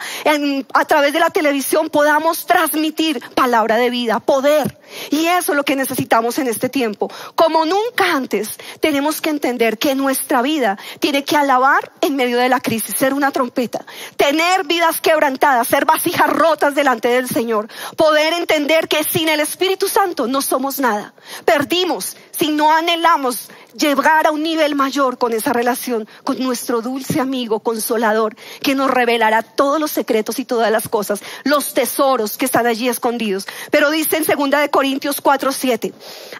a 0.73 0.85
través 0.85 1.13
de 1.13 1.19
la 1.19 1.29
televisión, 1.29 1.89
podamos 1.89 2.06
transmitir 2.45 3.19
palabra 3.35 3.77
de 3.77 3.89
vida, 3.89 4.19
poder. 4.19 4.77
Y 5.11 5.27
eso 5.27 5.51
es 5.51 5.55
lo 5.55 5.63
que 5.63 5.75
necesitamos 5.75 6.37
en 6.39 6.47
este 6.47 6.69
tiempo. 6.69 7.11
Como 7.35 7.65
nunca 7.65 8.13
antes, 8.13 8.57
tenemos 8.79 9.21
que 9.21 9.29
entender 9.29 9.77
que 9.77 9.95
nuestra 9.95 10.41
vida 10.41 10.77
tiene 10.99 11.23
que 11.23 11.35
alabar 11.35 11.91
en 12.01 12.15
medio 12.15 12.37
de 12.37 12.49
la 12.49 12.59
crisis, 12.59 12.95
ser 12.97 13.13
una 13.13 13.31
trompeta, 13.31 13.85
tener 14.15 14.65
vidas 14.65 15.01
quebrantadas, 15.01 15.67
ser 15.67 15.85
vasijas 15.85 16.29
rotas 16.29 16.75
delante 16.75 17.07
del 17.07 17.27
Señor, 17.27 17.67
poder 17.95 18.33
entender 18.33 18.87
que 18.87 19.03
sin 19.03 19.29
el 19.29 19.39
Espíritu 19.39 19.87
Santo 19.87 20.27
no 20.27 20.41
somos 20.41 20.79
nada. 20.79 21.13
Perdimos 21.45 22.15
si 22.31 22.51
no 22.51 22.71
anhelamos 22.71 23.49
llegar 23.73 24.27
a 24.27 24.31
un 24.31 24.43
nivel 24.43 24.75
mayor 24.75 25.17
con 25.17 25.33
esa 25.33 25.53
relación, 25.53 26.07
con 26.23 26.39
nuestro 26.39 26.81
dulce 26.81 27.19
amigo 27.19 27.59
consolador, 27.59 28.35
que 28.61 28.75
nos 28.75 28.89
revelará 28.89 29.43
todos 29.43 29.79
los 29.79 29.91
secretos 29.91 30.39
y 30.39 30.45
todas 30.45 30.71
las 30.71 30.87
cosas, 30.87 31.21
los 31.43 31.73
tesoros 31.73 32.37
que 32.37 32.45
están 32.45 32.65
allí 32.67 32.89
escondidos. 32.89 33.47
Pero 33.71 33.91
dice 33.91 34.17
en 34.17 34.25
2 34.25 34.61
de 34.61 34.69
Corintios 34.69 34.86
4, 35.21 35.51
7, 35.51 35.93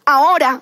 ahora 0.06 0.62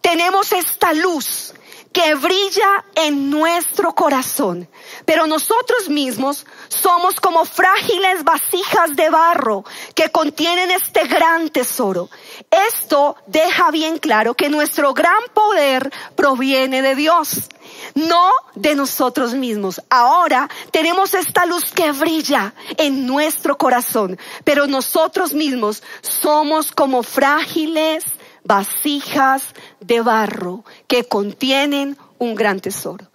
tenemos 0.00 0.52
esta 0.52 0.92
luz 0.92 1.54
que 1.94 2.14
brilla 2.16 2.84
en 2.96 3.30
nuestro 3.30 3.94
corazón. 3.94 4.68
Pero 5.04 5.28
nosotros 5.28 5.88
mismos 5.88 6.44
somos 6.68 7.20
como 7.20 7.44
frágiles 7.44 8.24
vasijas 8.24 8.96
de 8.96 9.10
barro 9.10 9.64
que 9.94 10.10
contienen 10.10 10.72
este 10.72 11.06
gran 11.06 11.50
tesoro. 11.50 12.10
Esto 12.50 13.16
deja 13.28 13.70
bien 13.70 13.98
claro 13.98 14.34
que 14.34 14.50
nuestro 14.50 14.92
gran 14.92 15.22
poder 15.32 15.92
proviene 16.16 16.82
de 16.82 16.96
Dios, 16.96 17.48
no 17.94 18.30
de 18.54 18.74
nosotros 18.74 19.34
mismos. 19.34 19.80
Ahora 19.88 20.48
tenemos 20.70 21.14
esta 21.14 21.46
luz 21.46 21.72
que 21.72 21.92
brilla 21.92 22.54
en 22.76 23.06
nuestro 23.06 23.56
corazón, 23.56 24.18
pero 24.44 24.66
nosotros 24.66 25.32
mismos 25.32 25.82
somos 26.02 26.72
como 26.72 27.02
frágiles 27.02 28.04
vasijas 28.44 29.54
de 29.80 30.00
barro 30.00 30.64
que 30.86 31.04
contienen 31.04 31.96
un 32.18 32.34
gran 32.34 32.60
tesoro. 32.60 33.10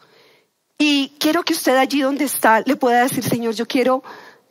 Y 0.77 1.09
quiero 1.19 1.43
que 1.43 1.53
usted 1.53 1.75
allí 1.75 2.01
donde 2.01 2.25
está 2.25 2.61
le 2.61 2.75
pueda 2.77 3.03
decir, 3.03 3.23
Señor, 3.23 3.53
yo 3.53 3.65
quiero 3.65 4.01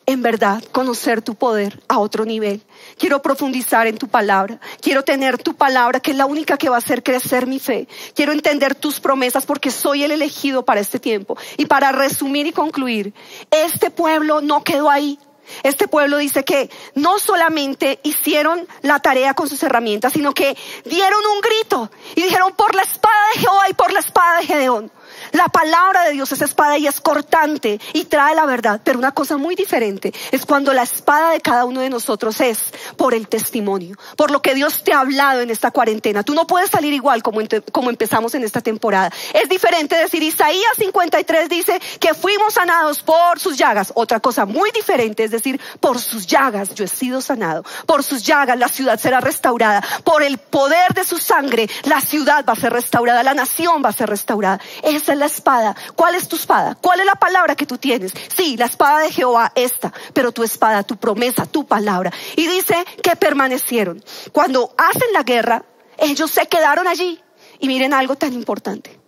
en 0.08 0.22
verdad 0.22 0.64
conocer 0.72 1.20
tu 1.20 1.34
poder 1.34 1.82
a 1.86 1.98
otro 1.98 2.24
nivel. 2.24 2.62
Quiero 2.96 3.20
profundizar 3.20 3.86
en 3.86 3.98
tu 3.98 4.08
palabra. 4.08 4.58
Quiero 4.80 5.04
tener 5.04 5.36
tu 5.36 5.54
palabra, 5.54 6.00
que 6.00 6.12
es 6.12 6.16
la 6.16 6.24
única 6.24 6.56
que 6.56 6.70
va 6.70 6.76
a 6.76 6.78
hacer 6.78 7.02
crecer 7.02 7.46
mi 7.46 7.58
fe. 7.58 7.86
Quiero 8.14 8.32
entender 8.32 8.74
tus 8.74 9.00
promesas 9.00 9.44
porque 9.44 9.70
soy 9.70 10.04
el 10.04 10.10
elegido 10.10 10.64
para 10.64 10.80
este 10.80 10.98
tiempo. 10.98 11.36
Y 11.58 11.66
para 11.66 11.92
resumir 11.92 12.46
y 12.46 12.52
concluir, 12.52 13.12
este 13.50 13.90
pueblo 13.90 14.40
no 14.40 14.64
quedó 14.64 14.88
ahí. 14.88 15.18
Este 15.62 15.88
pueblo 15.88 16.16
dice 16.16 16.42
que 16.42 16.70
no 16.94 17.18
solamente 17.18 18.00
hicieron 18.02 18.66
la 18.80 19.00
tarea 19.00 19.34
con 19.34 19.46
sus 19.46 19.62
herramientas, 19.62 20.14
sino 20.14 20.32
que 20.32 20.56
dieron 20.86 21.20
un 21.34 21.40
grito 21.42 21.90
y 22.14 22.22
dijeron 22.22 22.54
por 22.56 22.74
la 22.74 22.82
espada 22.82 23.28
de 23.34 23.40
Jehová 23.40 23.68
y 23.68 23.74
por 23.74 23.92
la 23.92 24.00
espada 24.00 24.40
de 24.40 24.46
Gedeón. 24.46 24.90
La 25.32 25.48
palabra 25.48 26.04
de 26.04 26.12
Dios 26.12 26.32
es 26.32 26.42
espada 26.42 26.78
y 26.78 26.86
es 26.86 27.00
cortante 27.00 27.80
y 27.92 28.04
trae 28.04 28.34
la 28.34 28.46
verdad. 28.46 28.80
Pero 28.82 28.98
una 28.98 29.12
cosa 29.12 29.36
muy 29.36 29.54
diferente 29.54 30.12
es 30.30 30.44
cuando 30.46 30.72
la 30.72 30.82
espada 30.82 31.30
de 31.30 31.40
cada 31.40 31.64
uno 31.64 31.80
de 31.80 31.90
nosotros 31.90 32.40
es 32.40 32.58
por 32.96 33.14
el 33.14 33.28
testimonio, 33.28 33.96
por 34.16 34.30
lo 34.30 34.42
que 34.42 34.54
Dios 34.54 34.82
te 34.82 34.92
ha 34.92 35.00
hablado 35.00 35.40
en 35.40 35.50
esta 35.50 35.70
cuarentena. 35.70 36.22
Tú 36.22 36.34
no 36.34 36.46
puedes 36.46 36.70
salir 36.70 36.92
igual 36.92 37.22
como, 37.22 37.40
como 37.72 37.90
empezamos 37.90 38.34
en 38.34 38.44
esta 38.44 38.60
temporada. 38.60 39.12
Es 39.34 39.48
diferente 39.48 39.96
decir, 39.96 40.22
Isaías 40.22 40.76
53 40.78 41.48
dice 41.48 41.80
que 42.00 42.14
fuimos 42.14 42.54
sanados 42.54 43.02
por 43.02 43.38
sus 43.38 43.56
llagas. 43.56 43.92
Otra 43.94 44.20
cosa 44.20 44.46
muy 44.46 44.70
diferente 44.70 45.24
es 45.24 45.30
decir, 45.30 45.60
por 45.80 45.98
sus 45.98 46.26
llagas 46.26 46.74
yo 46.74 46.84
he 46.84 46.88
sido 46.88 47.20
sanado. 47.20 47.64
Por 47.86 48.02
sus 48.02 48.22
llagas 48.22 48.58
la 48.58 48.68
ciudad 48.68 48.98
será 48.98 49.20
restaurada. 49.20 49.82
Por 50.04 50.22
el 50.22 50.38
poder 50.38 50.94
de 50.94 51.04
su 51.04 51.18
sangre 51.18 51.68
la 51.84 52.00
ciudad 52.00 52.44
va 52.48 52.52
a 52.52 52.56
ser 52.56 52.72
restaurada, 52.72 53.22
la 53.22 53.34
nación 53.34 53.82
va 53.84 53.90
a 53.90 53.92
ser 53.92 54.08
restaurada. 54.08 54.60
Esa 54.82 55.12
es 55.12 55.17
la 55.18 55.26
espada. 55.26 55.76
¿Cuál 55.94 56.14
es 56.14 56.28
tu 56.28 56.37
espada? 56.37 56.76
¿Cuál 56.81 57.00
es 57.00 57.07
la 57.07 57.14
palabra 57.14 57.54
que 57.54 57.66
tú 57.66 57.78
tienes? 57.78 58.12
Sí, 58.35 58.57
la 58.57 58.66
espada 58.66 59.00
de 59.00 59.11
Jehová, 59.11 59.52
esta, 59.54 59.92
pero 60.12 60.33
tu 60.33 60.42
espada, 60.42 60.83
tu 60.83 60.96
promesa, 60.96 61.46
tu 61.46 61.66
palabra. 61.66 62.12
Y 62.37 62.46
dice 62.46 62.85
que 63.02 63.16
permanecieron. 63.16 64.02
Cuando 64.33 64.74
hacen 64.76 65.12
la 65.12 65.22
guerra, 65.22 65.64
ellos 65.98 66.31
se 66.31 66.46
quedaron 66.46 66.87
allí. 66.87 67.20
Y 67.61 67.68
miren 67.68 67.92
algo 67.92 68.16
tan 68.16 68.33
importante. 68.33 68.98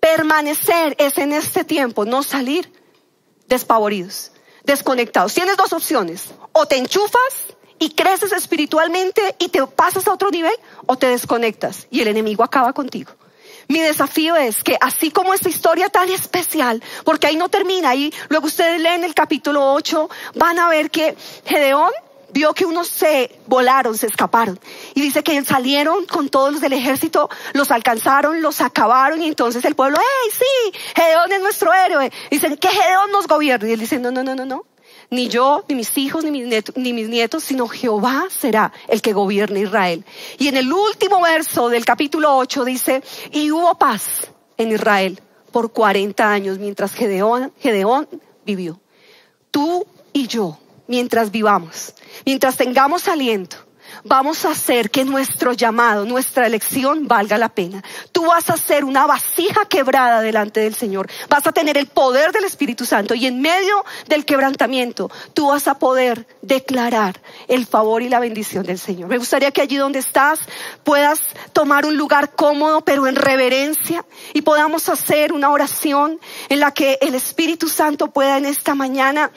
Permanecer 0.00 0.96
es 0.98 1.18
en 1.18 1.32
este 1.32 1.64
tiempo, 1.64 2.04
no 2.04 2.22
salir 2.22 2.72
despavoridos, 3.46 4.32
desconectados. 4.64 5.34
Tienes 5.34 5.56
dos 5.56 5.72
opciones. 5.72 6.30
O 6.52 6.66
te 6.66 6.76
enchufas 6.76 7.54
y 7.80 7.90
creces 7.90 8.32
espiritualmente 8.32 9.34
y 9.38 9.48
te 9.48 9.66
pasas 9.66 10.06
a 10.06 10.12
otro 10.12 10.30
nivel, 10.30 10.52
o 10.86 10.96
te 10.96 11.06
desconectas 11.06 11.88
y 11.90 12.00
el 12.00 12.08
enemigo 12.08 12.44
acaba 12.44 12.72
contigo. 12.72 13.12
Mi 13.70 13.78
desafío 13.78 14.34
es 14.34 14.64
que 14.64 14.76
así 14.80 15.12
como 15.12 15.32
esta 15.32 15.48
historia 15.48 15.88
tan 15.88 16.10
especial, 16.10 16.82
porque 17.04 17.28
ahí 17.28 17.36
no 17.36 17.48
termina, 17.48 17.90
ahí 17.90 18.12
luego 18.28 18.48
ustedes 18.48 18.80
leen 18.80 19.04
el 19.04 19.14
capítulo 19.14 19.72
8, 19.74 20.10
van 20.34 20.58
a 20.58 20.68
ver 20.68 20.90
que 20.90 21.16
Gedeón 21.46 21.92
vio 22.32 22.52
que 22.52 22.64
unos 22.64 22.88
se 22.88 23.38
volaron, 23.46 23.96
se 23.96 24.08
escaparon. 24.08 24.58
Y 24.96 25.00
dice 25.00 25.22
que 25.22 25.44
salieron 25.44 26.04
con 26.06 26.30
todos 26.30 26.50
los 26.50 26.60
del 26.60 26.72
ejército, 26.72 27.30
los 27.52 27.70
alcanzaron, 27.70 28.42
los 28.42 28.60
acabaron 28.60 29.22
y 29.22 29.28
entonces 29.28 29.64
el 29.64 29.76
pueblo, 29.76 29.98
¡hey, 30.00 30.32
sí! 30.36 30.78
Gedeón 30.96 31.30
es 31.30 31.40
nuestro 31.40 31.72
héroe. 31.72 32.10
Dicen 32.28 32.56
que 32.56 32.70
Gedeón 32.70 33.12
nos 33.12 33.28
gobierne. 33.28 33.68
Y 33.68 33.72
él 33.74 33.78
dice, 33.78 34.00
no, 34.00 34.10
no, 34.10 34.24
no, 34.24 34.34
no, 34.34 34.46
no 34.46 34.64
ni 35.10 35.28
yo, 35.28 35.64
ni 35.68 35.74
mis 35.74 35.96
hijos, 35.98 36.24
ni 36.24 36.30
mis, 36.30 36.46
nietos, 36.46 36.76
ni 36.76 36.92
mis 36.92 37.08
nietos, 37.08 37.44
sino 37.44 37.66
Jehová 37.68 38.28
será 38.30 38.72
el 38.88 39.02
que 39.02 39.12
gobierne 39.12 39.60
Israel. 39.60 40.04
Y 40.38 40.48
en 40.48 40.56
el 40.56 40.72
último 40.72 41.20
verso 41.20 41.68
del 41.68 41.84
capítulo 41.84 42.36
8 42.36 42.64
dice, 42.64 43.02
y 43.32 43.50
hubo 43.50 43.76
paz 43.76 44.30
en 44.56 44.72
Israel 44.72 45.20
por 45.50 45.72
40 45.72 46.30
años 46.30 46.58
mientras 46.58 46.94
Gedeón, 46.94 47.52
Gedeón 47.58 48.08
vivió. 48.46 48.80
Tú 49.50 49.84
y 50.12 50.28
yo, 50.28 50.58
mientras 50.86 51.30
vivamos, 51.30 51.94
mientras 52.24 52.56
tengamos 52.56 53.08
aliento, 53.08 53.56
vamos 54.04 54.44
a 54.44 54.50
hacer 54.50 54.90
que 54.90 55.04
nuestro 55.04 55.52
llamado, 55.52 56.04
nuestra 56.04 56.46
elección 56.46 57.08
valga 57.08 57.38
la 57.38 57.48
pena. 57.48 57.82
Tú 58.12 58.26
vas 58.26 58.50
a 58.50 58.56
ser 58.56 58.84
una 58.84 59.06
vasija 59.06 59.64
quebrada 59.66 60.20
delante 60.20 60.60
del 60.60 60.74
Señor. 60.74 61.08
Vas 61.28 61.46
a 61.46 61.52
tener 61.52 61.76
el 61.76 61.86
poder 61.86 62.32
del 62.32 62.44
Espíritu 62.44 62.84
Santo 62.84 63.14
y 63.14 63.26
en 63.26 63.40
medio 63.40 63.84
del 64.08 64.24
quebrantamiento 64.24 65.10
tú 65.34 65.48
vas 65.48 65.68
a 65.68 65.78
poder 65.78 66.26
declarar 66.42 67.20
el 67.48 67.66
favor 67.66 68.02
y 68.02 68.08
la 68.08 68.20
bendición 68.20 68.64
del 68.64 68.78
Señor. 68.78 69.08
Me 69.08 69.18
gustaría 69.18 69.50
que 69.50 69.62
allí 69.62 69.76
donde 69.76 69.98
estás 69.98 70.40
puedas 70.84 71.20
tomar 71.52 71.86
un 71.86 71.96
lugar 71.96 72.32
cómodo 72.34 72.80
pero 72.82 73.06
en 73.06 73.16
reverencia 73.16 74.04
y 74.32 74.42
podamos 74.42 74.88
hacer 74.88 75.32
una 75.32 75.50
oración 75.50 76.20
en 76.48 76.60
la 76.60 76.72
que 76.72 76.98
el 77.00 77.14
Espíritu 77.14 77.68
Santo 77.68 78.10
pueda 78.10 78.38
en 78.38 78.46
esta 78.46 78.74
mañana 78.74 79.30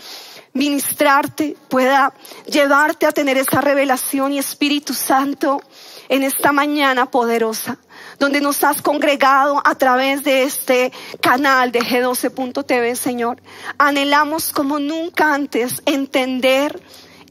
ministrarte, 0.53 1.57
pueda 1.67 2.13
llevarte 2.45 3.05
a 3.05 3.11
tener 3.11 3.37
esa 3.37 3.59
revelación 3.61 4.33
y 4.33 4.39
Espíritu 4.39 4.93
Santo 4.93 5.61
en 6.09 6.23
esta 6.23 6.51
mañana 6.51 7.09
poderosa, 7.09 7.77
donde 8.19 8.39
nos 8.39 8.63
has 8.63 8.81
congregado 8.81 9.61
a 9.65 9.75
través 9.75 10.23
de 10.23 10.43
este 10.43 10.91
canal 11.21 11.71
de 11.71 11.79
G12.tv, 11.79 12.95
Señor. 12.95 13.41
Anhelamos 13.77 14.51
como 14.51 14.79
nunca 14.79 15.33
antes 15.33 15.81
entender 15.85 16.81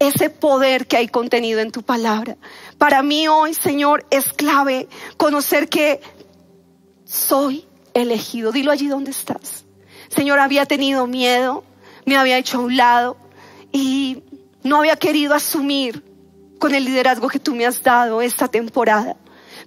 ese 0.00 0.30
poder 0.30 0.88
que 0.88 0.96
hay 0.96 1.06
contenido 1.06 1.60
en 1.60 1.70
tu 1.70 1.82
palabra. 1.82 2.36
Para 2.76 3.02
mí 3.02 3.28
hoy, 3.28 3.54
Señor, 3.54 4.04
es 4.10 4.32
clave 4.32 4.88
conocer 5.16 5.68
que 5.68 6.00
soy 7.04 7.66
elegido. 7.94 8.50
Dilo 8.50 8.72
allí 8.72 8.88
donde 8.88 9.12
estás. 9.12 9.64
Señor, 10.08 10.40
había 10.40 10.66
tenido 10.66 11.06
miedo, 11.06 11.62
me 12.04 12.16
había 12.16 12.38
hecho 12.38 12.58
a 12.58 12.60
un 12.62 12.76
lado 12.76 13.16
y 13.72 14.22
no 14.62 14.78
había 14.78 14.96
querido 14.96 15.34
asumir 15.34 16.04
con 16.58 16.74
el 16.74 16.84
liderazgo 16.84 17.28
que 17.28 17.40
tú 17.40 17.54
me 17.54 17.66
has 17.66 17.82
dado 17.82 18.22
esta 18.22 18.48
temporada. 18.48 19.16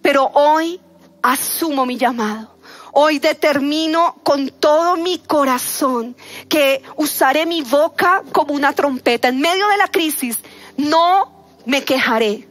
Pero 0.01 0.31
hoy 0.33 0.79
asumo 1.21 1.85
mi 1.85 1.97
llamado. 1.97 2.55
Hoy 2.93 3.19
determino 3.19 4.15
con 4.23 4.49
todo 4.49 4.95
mi 4.95 5.17
corazón 5.19 6.15
que 6.47 6.81
usaré 6.95 7.45
mi 7.45 7.61
boca 7.61 8.23
como 8.31 8.53
una 8.53 8.71
trompeta. 8.71 9.27
En 9.27 9.41
medio 9.41 9.67
de 9.67 9.77
la 9.77 9.87
crisis 9.87 10.37
no 10.77 11.45
me 11.65 11.83
quejaré, 11.83 12.47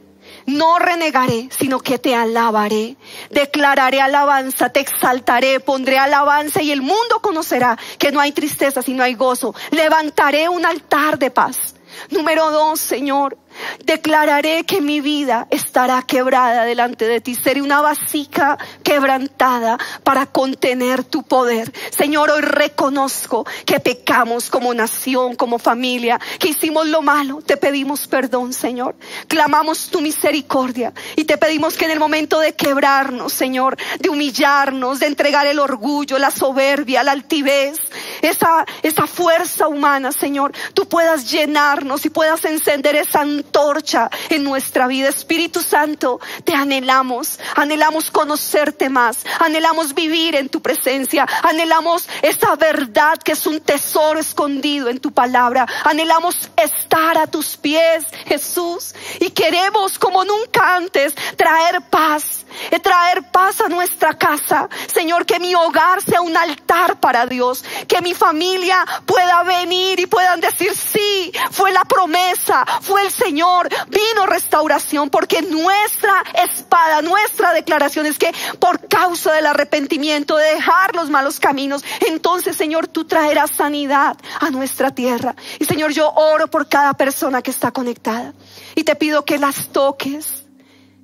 no 0.46 0.78
renegaré, 0.78 1.48
sino 1.50 1.80
que 1.80 1.98
te 1.98 2.14
alabaré. 2.14 2.96
Declararé 3.30 4.00
alabanza, 4.00 4.70
te 4.70 4.80
exaltaré, 4.80 5.61
pondré 5.61 5.98
alabanza 5.98 6.62
y 6.62 6.70
el 6.70 6.83
mundo 6.83 7.20
conocerá 7.20 7.78
que 7.98 8.12
no 8.12 8.20
hay 8.20 8.33
tristeza, 8.33 8.83
sino 8.83 9.02
hay 9.02 9.14
gozo. 9.14 9.54
Levantaré 9.70 10.48
un 10.48 10.66
altar 10.66 11.18
de 11.18 11.30
paz. 11.30 11.74
Número 12.11 12.50
dos, 12.50 12.80
Señor, 12.80 13.38
Declararé 13.84 14.64
que 14.64 14.80
mi 14.80 15.00
vida 15.00 15.46
estará 15.50 16.02
quebrada 16.02 16.64
delante 16.64 17.06
de 17.06 17.20
ti. 17.20 17.34
Seré 17.34 17.62
una 17.62 17.80
vasija 17.80 18.58
quebrantada 18.82 19.78
para 20.02 20.26
contener 20.26 21.04
tu 21.04 21.22
poder. 21.22 21.72
Señor, 21.90 22.30
hoy 22.30 22.42
reconozco 22.42 23.46
que 23.64 23.80
pecamos 23.80 24.50
como 24.50 24.74
nación, 24.74 25.36
como 25.36 25.58
familia, 25.58 26.20
que 26.38 26.48
hicimos 26.48 26.86
lo 26.88 27.02
malo. 27.02 27.42
Te 27.42 27.56
pedimos 27.56 28.06
perdón, 28.06 28.52
Señor. 28.52 28.96
Clamamos 29.28 29.88
tu 29.88 30.00
misericordia 30.00 30.92
y 31.16 31.24
te 31.24 31.38
pedimos 31.38 31.76
que 31.76 31.84
en 31.84 31.92
el 31.92 32.00
momento 32.00 32.40
de 32.40 32.54
quebrarnos, 32.54 33.32
Señor, 33.32 33.76
de 33.98 34.08
humillarnos, 34.08 35.00
de 35.00 35.06
entregar 35.06 35.46
el 35.46 35.58
orgullo, 35.58 36.18
la 36.18 36.30
soberbia, 36.30 37.02
la 37.02 37.12
altivez, 37.12 37.78
esa, 38.22 38.64
esa 38.82 39.06
fuerza 39.06 39.68
humana, 39.68 40.12
Señor, 40.12 40.52
tú 40.72 40.86
puedas 40.88 41.30
llenarnos 41.30 42.04
y 42.04 42.10
puedas 42.10 42.44
encender 42.44 42.96
esa 42.96 43.24
torcha 43.50 44.11
en 44.30 44.44
nuestra 44.44 44.87
vida. 44.87 45.09
Espíritu 45.09 45.61
Santo, 45.61 46.20
te 46.44 46.54
anhelamos, 46.54 47.38
anhelamos 47.57 48.11
conocerte 48.11 48.88
más, 48.88 49.18
anhelamos 49.40 49.94
vivir 49.94 50.35
en 50.35 50.48
tu 50.48 50.61
presencia, 50.61 51.26
anhelamos 51.42 52.09
esa 52.22 52.57
verdad 52.57 53.18
que 53.22 53.33
es 53.33 53.46
un 53.46 53.61
tesoro 53.61 54.18
escondido 54.18 54.88
en 54.88 54.98
tu 54.98 55.12
palabra, 55.12 55.66
anhelamos 55.85 56.50
estar 56.57 57.18
a 57.18 57.26
tus 57.26 57.57
pies, 57.57 58.04
Jesús, 58.26 58.94
y 59.20 59.30
queremos 59.30 59.98
como 59.98 60.24
nunca 60.24 60.76
antes 60.76 61.14
traer 61.37 61.83
paz, 61.90 62.43
traer 62.82 63.30
paz 63.30 63.60
a 63.60 63.68
nuestra 63.68 64.14
casa. 64.14 64.68
Señor, 64.92 65.26
que 65.26 65.40
mi 65.40 65.54
hogar 65.54 66.02
sea 66.02 66.20
un 66.20 66.36
altar 66.36 67.00
para 67.00 67.26
Dios, 67.26 67.64
que 67.88 68.00
mi 68.00 68.14
familia 68.14 68.84
pueda 69.06 69.42
venir 69.42 70.00
y 70.00 70.06
puedan 70.06 70.40
decir, 70.40 70.74
sí, 70.74 71.32
fue 71.50 71.72
la 71.72 71.84
promesa, 71.84 72.64
fue 72.80 73.02
el 73.02 73.10
Señor, 73.10 73.68
vino 73.88 74.26
restauración, 74.26 75.10
porque 75.10 75.42
nuestra 75.42 76.22
espada, 76.34 77.02
nuestra 77.02 77.52
declaración 77.52 78.06
es 78.06 78.18
que 78.18 78.32
por 78.58 78.88
causa 78.88 79.32
del 79.32 79.46
arrepentimiento, 79.46 80.36
de 80.36 80.54
dejar 80.54 80.94
los 80.94 81.10
malos 81.10 81.40
caminos, 81.40 81.84
entonces 82.06 82.56
Señor, 82.56 82.88
tú 82.88 83.04
traerás 83.04 83.50
sanidad 83.50 84.16
a 84.40 84.50
nuestra 84.50 84.94
tierra. 84.94 85.34
Y 85.58 85.64
Señor, 85.64 85.92
yo 85.92 86.10
oro 86.10 86.48
por 86.48 86.68
cada 86.68 86.94
persona 86.94 87.42
que 87.42 87.50
está 87.50 87.70
conectada 87.70 88.32
y 88.74 88.84
te 88.84 88.96
pido 88.96 89.24
que 89.24 89.38
las 89.38 89.68
toques, 89.68 90.43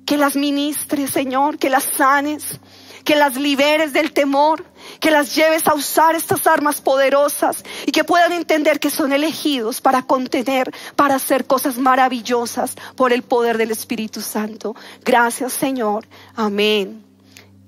que 0.05 0.17
las 0.17 0.35
ministres, 0.35 1.11
Señor, 1.11 1.57
que 1.57 1.69
las 1.69 1.83
sanes 1.83 2.59
que 3.03 3.15
las 3.15 3.35
liberes 3.35 3.93
del 3.93 4.13
temor, 4.13 4.65
que 4.99 5.11
las 5.11 5.35
lleves 5.35 5.67
a 5.67 5.73
usar 5.73 6.15
estas 6.15 6.47
armas 6.47 6.81
poderosas 6.81 7.63
y 7.85 7.91
que 7.91 8.03
puedan 8.03 8.31
entender 8.31 8.79
que 8.79 8.89
son 8.89 9.11
elegidos 9.13 9.81
para 9.81 10.03
contener, 10.03 10.71
para 10.95 11.15
hacer 11.15 11.45
cosas 11.45 11.77
maravillosas 11.77 12.75
por 12.95 13.13
el 13.13 13.23
poder 13.23 13.57
del 13.57 13.71
Espíritu 13.71 14.21
Santo. 14.21 14.75
Gracias 15.03 15.53
Señor. 15.53 16.07
Amén 16.35 17.03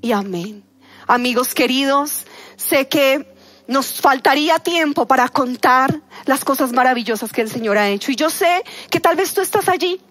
y 0.02 0.12
amén. 0.12 0.64
Amigos 1.08 1.54
queridos, 1.54 2.26
sé 2.56 2.88
que 2.88 3.34
nos 3.68 4.02
faltaría 4.02 4.60
tiempo 4.60 5.08
para 5.08 5.30
contar 5.30 6.02
las 6.26 6.44
cosas 6.44 6.74
maravillosas 6.74 7.32
que 7.32 7.42
el 7.42 7.50
Señor 7.50 7.78
ha 7.78 7.90
hecho. 7.90 8.12
Y 8.12 8.16
yo 8.16 8.30
sé 8.30 8.64
que 8.90 9.00
tal 9.00 9.16
vez 9.16 9.34
tú 9.34 9.42
estás 9.42 9.70
allí 9.70 10.02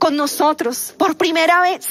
con 0.00 0.16
nosotros 0.16 0.94
por 0.98 1.16
primera 1.16 1.60
vez 1.60 1.86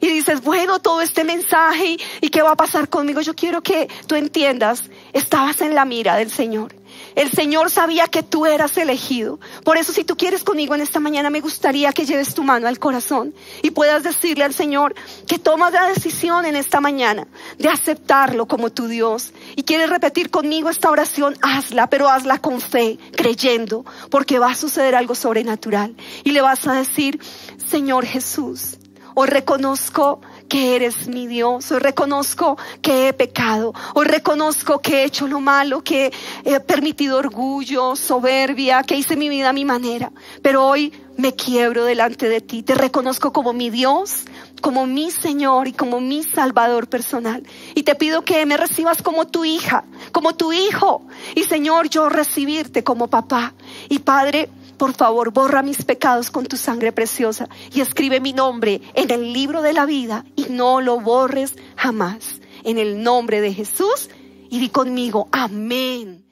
y 0.00 0.08
dices, 0.08 0.42
bueno, 0.42 0.78
todo 0.78 1.00
este 1.00 1.24
mensaje 1.24 1.96
y 2.20 2.28
qué 2.28 2.42
va 2.42 2.52
a 2.52 2.56
pasar 2.56 2.88
conmigo, 2.88 3.20
yo 3.22 3.34
quiero 3.34 3.62
que 3.62 3.88
tú 4.06 4.14
entiendas, 4.14 4.84
estabas 5.12 5.60
en 5.62 5.74
la 5.74 5.84
mira 5.84 6.14
del 6.16 6.30
Señor. 6.30 6.74
El 7.16 7.30
Señor 7.30 7.70
sabía 7.70 8.08
que 8.08 8.22
tú 8.22 8.44
eras 8.44 8.76
elegido. 8.76 9.40
Por 9.64 9.78
eso 9.78 9.90
si 9.90 10.04
tú 10.04 10.18
quieres 10.18 10.44
conmigo 10.44 10.74
en 10.74 10.82
esta 10.82 11.00
mañana, 11.00 11.30
me 11.30 11.40
gustaría 11.40 11.90
que 11.92 12.04
lleves 12.04 12.34
tu 12.34 12.44
mano 12.44 12.68
al 12.68 12.78
corazón 12.78 13.34
y 13.62 13.70
puedas 13.70 14.02
decirle 14.02 14.44
al 14.44 14.52
Señor 14.52 14.94
que 15.26 15.38
tomas 15.38 15.72
la 15.72 15.86
decisión 15.86 16.44
en 16.44 16.56
esta 16.56 16.78
mañana 16.82 17.26
de 17.58 17.70
aceptarlo 17.70 18.46
como 18.46 18.70
tu 18.70 18.86
Dios. 18.86 19.32
Y 19.56 19.62
quieres 19.62 19.88
repetir 19.88 20.28
conmigo 20.28 20.68
esta 20.68 20.90
oración, 20.90 21.38
hazla, 21.40 21.88
pero 21.88 22.10
hazla 22.10 22.38
con 22.38 22.60
fe, 22.60 22.98
creyendo, 23.16 23.86
porque 24.10 24.38
va 24.38 24.50
a 24.50 24.54
suceder 24.54 24.94
algo 24.94 25.14
sobrenatural. 25.14 25.96
Y 26.22 26.32
le 26.32 26.42
vas 26.42 26.66
a 26.66 26.74
decir, 26.74 27.18
Señor 27.56 28.04
Jesús, 28.04 28.76
Hoy 29.18 29.28
reconozco 29.28 30.20
que 30.48 30.76
eres 30.76 31.08
mi 31.08 31.26
Dios. 31.26 31.70
Hoy 31.70 31.78
reconozco 31.78 32.56
que 32.82 33.08
he 33.08 33.12
pecado. 33.12 33.74
Hoy 33.94 34.06
reconozco 34.06 34.80
que 34.80 35.02
he 35.02 35.04
hecho 35.04 35.26
lo 35.26 35.40
malo, 35.40 35.82
que 35.82 36.12
he 36.44 36.60
permitido 36.60 37.18
orgullo, 37.18 37.96
soberbia, 37.96 38.82
que 38.82 38.96
hice 38.96 39.16
mi 39.16 39.28
vida 39.28 39.50
a 39.50 39.52
mi 39.52 39.64
manera. 39.64 40.12
Pero 40.42 40.66
hoy 40.66 40.92
me 41.16 41.34
quiebro 41.34 41.84
delante 41.84 42.28
de 42.28 42.40
ti. 42.40 42.62
Te 42.62 42.74
reconozco 42.74 43.32
como 43.32 43.52
mi 43.52 43.70
Dios, 43.70 44.24
como 44.60 44.86
mi 44.86 45.10
Señor 45.10 45.68
y 45.68 45.72
como 45.72 46.00
mi 46.00 46.22
Salvador 46.22 46.88
personal. 46.88 47.42
Y 47.74 47.82
te 47.82 47.94
pido 47.94 48.22
que 48.22 48.44
me 48.46 48.56
recibas 48.56 49.02
como 49.02 49.26
tu 49.26 49.44
hija, 49.44 49.84
como 50.12 50.34
tu 50.34 50.52
hijo. 50.52 51.06
Y 51.34 51.44
Señor, 51.44 51.88
yo 51.88 52.08
recibirte 52.08 52.84
como 52.84 53.08
papá. 53.08 53.54
Y 53.88 54.00
Padre, 54.00 54.50
por 54.76 54.92
favor, 54.92 55.32
borra 55.32 55.62
mis 55.62 55.84
pecados 55.84 56.30
con 56.30 56.46
tu 56.46 56.56
sangre 56.56 56.92
preciosa 56.92 57.48
y 57.72 57.80
escribe 57.80 58.20
mi 58.20 58.32
nombre 58.32 58.80
en 58.94 59.10
el 59.10 59.32
libro 59.32 59.62
de 59.62 59.72
la 59.72 59.86
vida 59.86 60.24
y 60.36 60.46
no 60.50 60.80
lo 60.80 61.00
borres 61.00 61.54
jamás. 61.76 62.40
En 62.64 62.78
el 62.78 63.02
nombre 63.02 63.40
de 63.40 63.52
Jesús 63.52 64.10
y 64.50 64.58
di 64.58 64.68
conmigo, 64.68 65.28
amén. 65.32 66.25